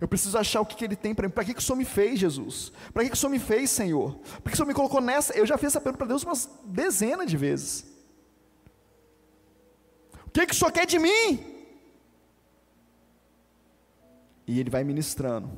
Eu 0.00 0.08
preciso 0.08 0.38
achar 0.38 0.60
o 0.62 0.66
que, 0.66 0.74
que 0.74 0.84
ele 0.84 0.96
tem 0.96 1.14
para 1.14 1.28
mim. 1.28 1.34
Para 1.34 1.44
que, 1.44 1.52
que 1.52 1.60
o 1.60 1.62
Senhor 1.62 1.76
me 1.76 1.84
fez, 1.84 2.18
Jesus? 2.18 2.72
Para 2.92 3.02
que, 3.02 3.10
que 3.10 3.16
o 3.16 3.18
Senhor 3.18 3.30
me 3.30 3.38
fez, 3.38 3.70
Senhor? 3.70 4.14
Por 4.14 4.44
que 4.44 4.54
o 4.54 4.56
Senhor 4.56 4.66
me 4.66 4.74
colocou 4.74 5.00
nessa? 5.00 5.34
Eu 5.34 5.44
já 5.44 5.58
fiz 5.58 5.68
essa 5.68 5.80
pergunta 5.80 5.98
para 5.98 6.08
Deus 6.08 6.24
umas 6.24 6.48
dezenas 6.64 7.30
de 7.30 7.36
vezes. 7.36 7.84
O 10.26 10.30
que, 10.30 10.46
que 10.46 10.52
o 10.54 10.56
Senhor 10.56 10.72
quer 10.72 10.86
de 10.86 10.98
mim? 10.98 11.38
E 14.46 14.58
Ele 14.58 14.70
vai 14.70 14.84
ministrando. 14.84 15.48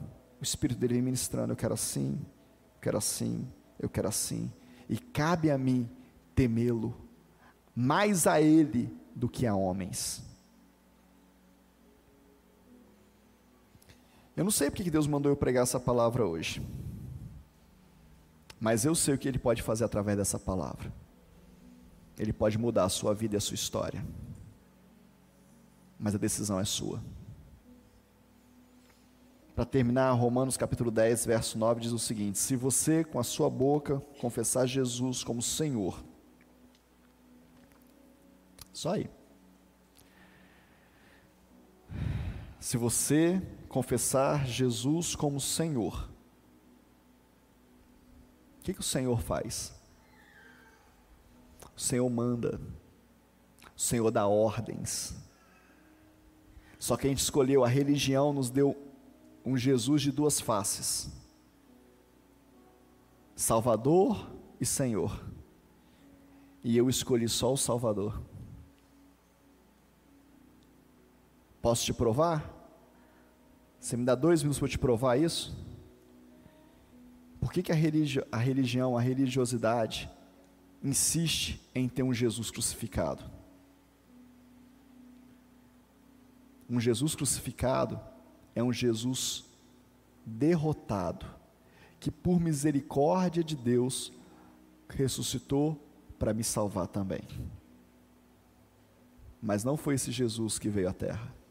O 0.40 0.42
Espírito 0.42 0.80
dele 0.80 0.94
vem 0.94 1.02
ministrando. 1.02 1.52
Eu 1.52 1.56
quero 1.56 1.74
assim, 1.74 2.18
eu 2.74 2.80
quero 2.80 2.98
assim, 2.98 3.48
eu 3.78 3.88
quero 3.88 4.08
assim. 4.08 4.50
E 4.88 4.98
cabe 4.98 5.50
a 5.50 5.56
mim 5.56 5.88
temê-lo, 6.34 6.96
mais 7.76 8.26
a 8.26 8.40
Ele 8.40 8.92
do 9.14 9.28
que 9.28 9.46
a 9.46 9.54
homens. 9.54 10.31
Eu 14.36 14.44
não 14.44 14.50
sei 14.50 14.70
porque 14.70 14.90
Deus 14.90 15.06
mandou 15.06 15.30
eu 15.30 15.36
pregar 15.36 15.62
essa 15.62 15.78
palavra 15.78 16.26
hoje, 16.26 16.66
mas 18.58 18.84
eu 18.84 18.94
sei 18.94 19.14
o 19.14 19.18
que 19.18 19.28
Ele 19.28 19.38
pode 19.38 19.62
fazer 19.62 19.84
através 19.84 20.16
dessa 20.16 20.38
palavra. 20.38 20.92
Ele 22.18 22.32
pode 22.32 22.56
mudar 22.56 22.84
a 22.84 22.88
sua 22.88 23.14
vida 23.14 23.36
e 23.36 23.38
a 23.38 23.40
sua 23.40 23.54
história, 23.54 24.04
mas 25.98 26.14
a 26.14 26.18
decisão 26.18 26.58
é 26.58 26.64
sua. 26.64 27.02
Para 29.54 29.66
terminar, 29.66 30.10
Romanos 30.12 30.56
capítulo 30.56 30.90
10, 30.90 31.26
verso 31.26 31.58
9 31.58 31.80
diz 31.80 31.92
o 31.92 31.98
seguinte: 31.98 32.38
Se 32.38 32.56
você 32.56 33.04
com 33.04 33.18
a 33.18 33.22
sua 33.22 33.50
boca 33.50 34.00
confessar 34.18 34.66
Jesus 34.66 35.22
como 35.22 35.42
Senhor, 35.42 36.02
só 38.72 38.94
aí. 38.94 39.10
Se 42.58 42.78
você 42.78 43.42
confessar 43.72 44.46
Jesus 44.46 45.16
como 45.16 45.40
Senhor, 45.40 46.06
o 48.60 48.62
que, 48.62 48.74
que 48.74 48.80
o 48.80 48.84
Senhor 48.84 49.20
faz? 49.20 49.74
O 51.74 51.80
Senhor 51.80 52.08
manda, 52.08 52.60
o 53.74 53.80
Senhor 53.80 54.10
dá 54.10 54.28
ordens. 54.28 55.16
Só 56.78 56.96
que 56.96 57.06
a 57.06 57.10
gente 57.10 57.22
escolheu, 57.22 57.64
a 57.64 57.68
religião 57.68 58.32
nos 58.32 58.50
deu 58.50 58.76
um 59.44 59.56
Jesus 59.56 60.02
de 60.02 60.12
duas 60.12 60.38
faces: 60.38 61.10
Salvador 63.34 64.30
e 64.60 64.66
Senhor. 64.66 65.24
E 66.62 66.76
eu 66.76 66.90
escolhi 66.90 67.28
só 67.28 67.52
o 67.52 67.56
Salvador. 67.56 68.22
Posso 71.60 71.84
te 71.84 71.92
provar? 71.92 72.61
Você 73.82 73.96
me 73.96 74.04
dá 74.04 74.14
dois 74.14 74.44
minutos 74.44 74.60
para 74.60 74.68
te 74.68 74.78
provar 74.78 75.16
isso? 75.18 75.52
Por 77.40 77.52
que, 77.52 77.64
que 77.64 77.72
a, 77.72 77.74
religi 77.74 78.22
a 78.30 78.36
religião, 78.36 78.96
a 78.96 79.00
religiosidade, 79.00 80.08
insiste 80.84 81.60
em 81.74 81.88
ter 81.88 82.04
um 82.04 82.14
Jesus 82.14 82.48
crucificado? 82.48 83.24
Um 86.70 86.78
Jesus 86.78 87.16
crucificado 87.16 88.00
é 88.54 88.62
um 88.62 88.72
Jesus 88.72 89.44
derrotado, 90.24 91.26
que 91.98 92.08
por 92.08 92.40
misericórdia 92.40 93.42
de 93.42 93.56
Deus 93.56 94.12
ressuscitou 94.88 95.76
para 96.20 96.32
me 96.32 96.44
salvar 96.44 96.86
também. 96.86 97.22
Mas 99.42 99.64
não 99.64 99.76
foi 99.76 99.96
esse 99.96 100.12
Jesus 100.12 100.56
que 100.56 100.68
veio 100.68 100.88
à 100.88 100.92
terra. 100.92 101.41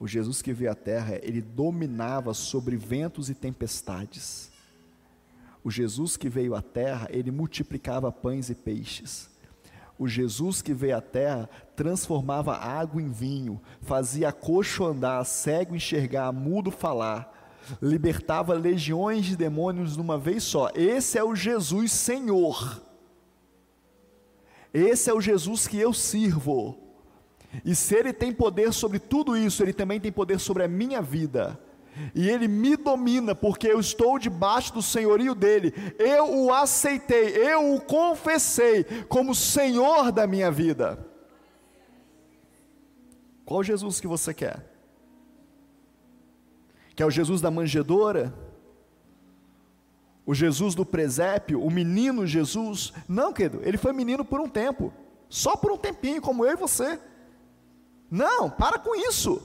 O 0.00 0.08
Jesus 0.08 0.40
que 0.40 0.54
veio 0.54 0.72
à 0.72 0.74
terra, 0.74 1.20
ele 1.22 1.42
dominava 1.42 2.32
sobre 2.32 2.74
ventos 2.74 3.28
e 3.28 3.34
tempestades. 3.34 4.50
O 5.62 5.70
Jesus 5.70 6.16
que 6.16 6.26
veio 6.26 6.54
à 6.54 6.62
terra, 6.62 7.06
ele 7.10 7.30
multiplicava 7.30 8.10
pães 8.10 8.48
e 8.48 8.54
peixes. 8.54 9.28
O 9.98 10.08
Jesus 10.08 10.62
que 10.62 10.72
veio 10.72 10.96
à 10.96 11.02
terra 11.02 11.50
transformava 11.76 12.56
água 12.56 13.02
em 13.02 13.10
vinho, 13.10 13.60
fazia 13.82 14.32
coxo 14.32 14.86
andar, 14.86 15.22
cego 15.26 15.76
enxergar, 15.76 16.32
mudo 16.32 16.70
falar, 16.70 17.58
libertava 17.82 18.54
legiões 18.54 19.26
de 19.26 19.36
demônios 19.36 19.98
numa 19.98 20.16
vez 20.16 20.42
só. 20.42 20.70
Esse 20.74 21.18
é 21.18 21.22
o 21.22 21.36
Jesus 21.36 21.92
Senhor. 21.92 22.80
Esse 24.72 25.10
é 25.10 25.12
o 25.12 25.20
Jesus 25.20 25.68
que 25.68 25.76
eu 25.76 25.92
sirvo. 25.92 26.89
E 27.64 27.74
se 27.74 27.94
Ele 27.94 28.12
tem 28.12 28.32
poder 28.32 28.72
sobre 28.72 28.98
tudo 28.98 29.36
isso, 29.36 29.62
Ele 29.62 29.72
também 29.72 30.00
tem 30.00 30.12
poder 30.12 30.38
sobre 30.38 30.62
a 30.62 30.68
minha 30.68 31.02
vida. 31.02 31.58
E 32.14 32.28
Ele 32.28 32.46
me 32.46 32.76
domina, 32.76 33.34
porque 33.34 33.66
eu 33.66 33.80
estou 33.80 34.18
debaixo 34.18 34.72
do 34.72 34.82
senhorio 34.82 35.34
dEle. 35.34 35.74
Eu 35.98 36.44
o 36.44 36.52
aceitei, 36.52 37.36
eu 37.36 37.74
o 37.74 37.80
confessei 37.80 38.84
como 39.08 39.34
Senhor 39.34 40.12
da 40.12 40.26
minha 40.26 40.50
vida. 40.50 41.06
Qual 43.44 43.64
Jesus 43.64 44.00
que 44.00 44.06
você 44.06 44.32
quer? 44.32 44.64
Quer 46.94 47.04
o 47.04 47.10
Jesus 47.10 47.40
da 47.40 47.50
manjedoura? 47.50 48.32
O 50.24 50.34
Jesus 50.34 50.74
do 50.74 50.86
presépio? 50.86 51.60
O 51.60 51.70
menino 51.70 52.26
Jesus? 52.26 52.92
Não, 53.08 53.32
querido, 53.32 53.60
ele 53.64 53.76
foi 53.76 53.92
menino 53.92 54.24
por 54.24 54.40
um 54.40 54.48
tempo, 54.48 54.92
só 55.28 55.56
por 55.56 55.72
um 55.72 55.76
tempinho, 55.76 56.20
como 56.22 56.46
eu 56.46 56.52
e 56.52 56.56
você. 56.56 57.00
Não, 58.10 58.50
para 58.50 58.78
com 58.78 58.94
isso. 58.94 59.40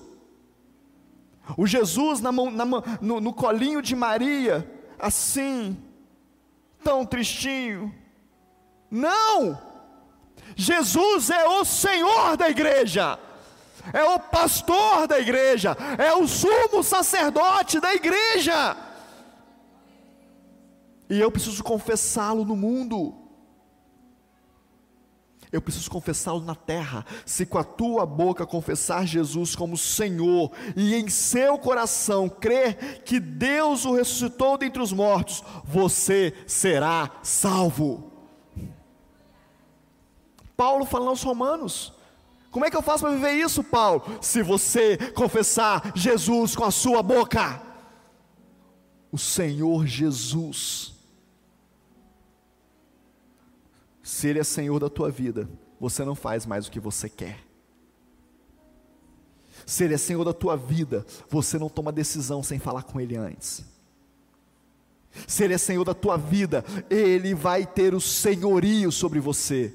O 1.55 1.67
Jesus 1.67 2.19
na 2.21 2.31
mão, 2.31 2.49
na 2.49 2.65
no, 2.99 3.21
no 3.21 3.33
colinho 3.33 3.81
de 3.81 3.95
Maria, 3.95 4.69
assim, 4.97 5.77
tão 6.83 7.05
tristinho. 7.05 7.93
Não! 8.89 9.61
Jesus 10.55 11.29
é 11.29 11.45
o 11.47 11.65
Senhor 11.65 12.37
da 12.37 12.49
igreja, 12.49 13.19
é 13.93 14.03
o 14.03 14.19
pastor 14.19 15.05
da 15.05 15.19
igreja, 15.19 15.75
é 15.97 16.13
o 16.13 16.27
sumo 16.27 16.81
sacerdote 16.81 17.79
da 17.79 17.93
igreja. 17.93 18.77
E 21.09 21.19
eu 21.19 21.29
preciso 21.29 21.63
confessá-lo 21.63 22.45
no 22.45 22.55
mundo 22.55 23.24
eu 25.51 25.61
preciso 25.61 25.89
confessá-lo 25.89 26.41
na 26.41 26.55
terra. 26.55 27.05
Se 27.25 27.45
com 27.45 27.57
a 27.57 27.63
tua 27.63 28.05
boca 28.05 28.45
confessar 28.45 29.05
Jesus 29.05 29.55
como 29.55 29.77
Senhor 29.77 30.51
e 30.75 30.95
em 30.95 31.09
seu 31.09 31.57
coração 31.57 32.27
crer 32.27 33.03
que 33.03 33.19
Deus 33.19 33.85
o 33.85 33.93
ressuscitou 33.93 34.57
dentre 34.57 34.81
os 34.81 34.91
mortos, 34.91 35.43
você 35.63 36.33
será 36.47 37.11
salvo. 37.21 38.11
Paulo 40.55 40.85
falando 40.85 41.09
aos 41.09 41.23
Romanos. 41.23 41.93
Como 42.49 42.63
é 42.63 42.69
que 42.69 42.77
eu 42.77 42.81
faço 42.81 43.03
para 43.03 43.13
viver 43.13 43.33
isso, 43.33 43.61
Paulo? 43.61 44.01
Se 44.21 44.41
você 44.41 44.97
confessar 45.11 45.91
Jesus 45.93 46.55
com 46.55 46.63
a 46.63 46.71
sua 46.71 47.03
boca, 47.03 47.61
o 49.11 49.17
Senhor 49.17 49.85
Jesus 49.85 50.94
Se 54.15 54.29
Ele 54.29 54.39
é 54.39 54.45
Senhor 54.45 54.79
da 54.79 54.89
tua 54.89 55.11
vida, 55.11 55.49
você 55.77 56.05
não 56.05 56.15
faz 56.15 56.45
mais 56.45 56.65
o 56.65 56.71
que 56.71 56.79
você 56.79 57.09
quer. 57.09 57.37
Se 59.65 59.83
Ele 59.83 59.93
é 59.93 59.97
Senhor 59.97 60.23
da 60.23 60.31
tua 60.31 60.55
vida, 60.55 61.05
você 61.29 61.59
não 61.59 61.67
toma 61.67 61.91
decisão 61.91 62.41
sem 62.41 62.57
falar 62.57 62.83
com 62.83 63.01
Ele 63.01 63.17
antes. 63.17 63.65
Se 65.27 65.43
Ele 65.43 65.53
é 65.53 65.57
Senhor 65.57 65.83
da 65.83 65.93
tua 65.93 66.15
vida, 66.15 66.63
Ele 66.89 67.35
vai 67.35 67.65
ter 67.65 67.93
o 67.93 67.99
senhorio 67.99 68.89
sobre 68.89 69.19
você. 69.19 69.73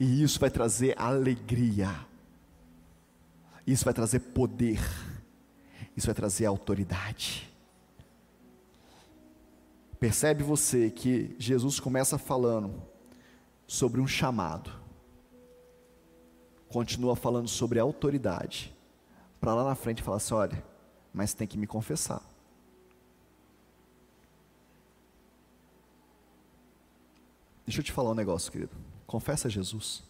E 0.00 0.22
isso 0.22 0.40
vai 0.40 0.48
trazer 0.48 0.98
alegria. 0.98 1.94
Isso 3.66 3.84
vai 3.84 3.92
trazer 3.92 4.20
poder. 4.20 4.80
Isso 5.94 6.06
vai 6.06 6.14
trazer 6.14 6.46
autoridade. 6.46 7.46
Percebe 9.98 10.42
você 10.42 10.90
que 10.90 11.34
Jesus 11.38 11.80
começa 11.80 12.18
falando 12.18 12.82
sobre 13.66 14.00
um 14.00 14.06
chamado, 14.06 14.70
continua 16.68 17.16
falando 17.16 17.48
sobre 17.48 17.78
autoridade, 17.78 18.74
para 19.40 19.54
lá 19.54 19.64
na 19.64 19.74
frente 19.74 20.02
falar 20.02 20.18
assim: 20.18 20.34
olha, 20.34 20.64
mas 21.12 21.34
tem 21.34 21.46
que 21.46 21.56
me 21.56 21.66
confessar. 21.66 22.22
Deixa 27.66 27.80
eu 27.80 27.84
te 27.84 27.92
falar 27.92 28.10
um 28.10 28.14
negócio, 28.14 28.52
querido. 28.52 28.76
Confessa 29.06 29.48
a 29.48 29.50
Jesus. 29.50 30.02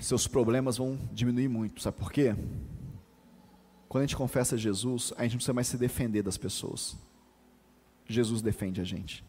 Seus 0.00 0.26
problemas 0.26 0.76
vão 0.76 0.98
diminuir 1.12 1.48
muito, 1.48 1.82
sabe 1.82 1.98
por 1.98 2.12
quê? 2.12 2.34
Quando 3.88 4.02
a 4.02 4.06
gente 4.06 4.16
confessa 4.16 4.54
a 4.54 4.58
Jesus, 4.58 5.12
a 5.16 5.22
gente 5.22 5.32
não 5.32 5.38
precisa 5.38 5.52
mais 5.52 5.66
se 5.66 5.76
defender 5.76 6.22
das 6.22 6.36
pessoas. 6.36 6.96
Jesus 8.06 8.42
defende 8.42 8.80
a 8.80 8.84
gente. 8.84 9.24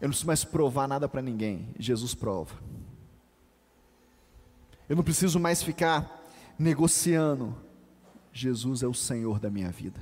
Eu 0.00 0.08
não 0.08 0.10
preciso 0.10 0.26
mais 0.26 0.44
provar 0.44 0.88
nada 0.88 1.08
para 1.08 1.22
ninguém, 1.22 1.74
Jesus 1.78 2.14
prova. 2.14 2.54
Eu 4.88 4.96
não 4.96 5.02
preciso 5.02 5.38
mais 5.38 5.62
ficar 5.62 6.22
negociando, 6.58 7.56
Jesus 8.32 8.82
é 8.82 8.86
o 8.86 8.94
Senhor 8.94 9.38
da 9.38 9.50
minha 9.50 9.70
vida. 9.70 10.00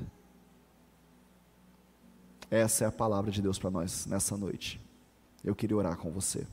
Essa 2.51 2.85
é 2.85 2.87
a 2.87 2.93
palavra 2.93 3.31
de 3.31 3.41
Deus 3.41 3.59
para 3.59 3.71
nós 3.71 4.07
nessa 4.07 4.37
noite. 4.37 4.81
Eu 5.45 5.55
queria 5.55 5.77
orar 5.77 5.97
com 5.97 6.11
você. 6.11 6.47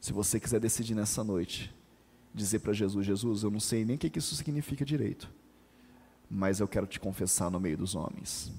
Se 0.00 0.12
você 0.12 0.40
quiser 0.40 0.60
decidir 0.60 0.94
nessa 0.94 1.22
noite, 1.22 1.74
dizer 2.34 2.60
para 2.60 2.72
Jesus: 2.72 3.06
Jesus, 3.06 3.42
eu 3.42 3.50
não 3.50 3.60
sei 3.60 3.84
nem 3.84 3.96
o 3.96 3.98
que 3.98 4.18
isso 4.18 4.34
significa 4.34 4.84
direito 4.84 5.30
mas 6.30 6.60
eu 6.60 6.68
quero 6.68 6.86
te 6.86 7.00
confessar 7.00 7.50
no 7.50 7.58
meio 7.58 7.76
dos 7.76 7.94
homens. 7.94 8.52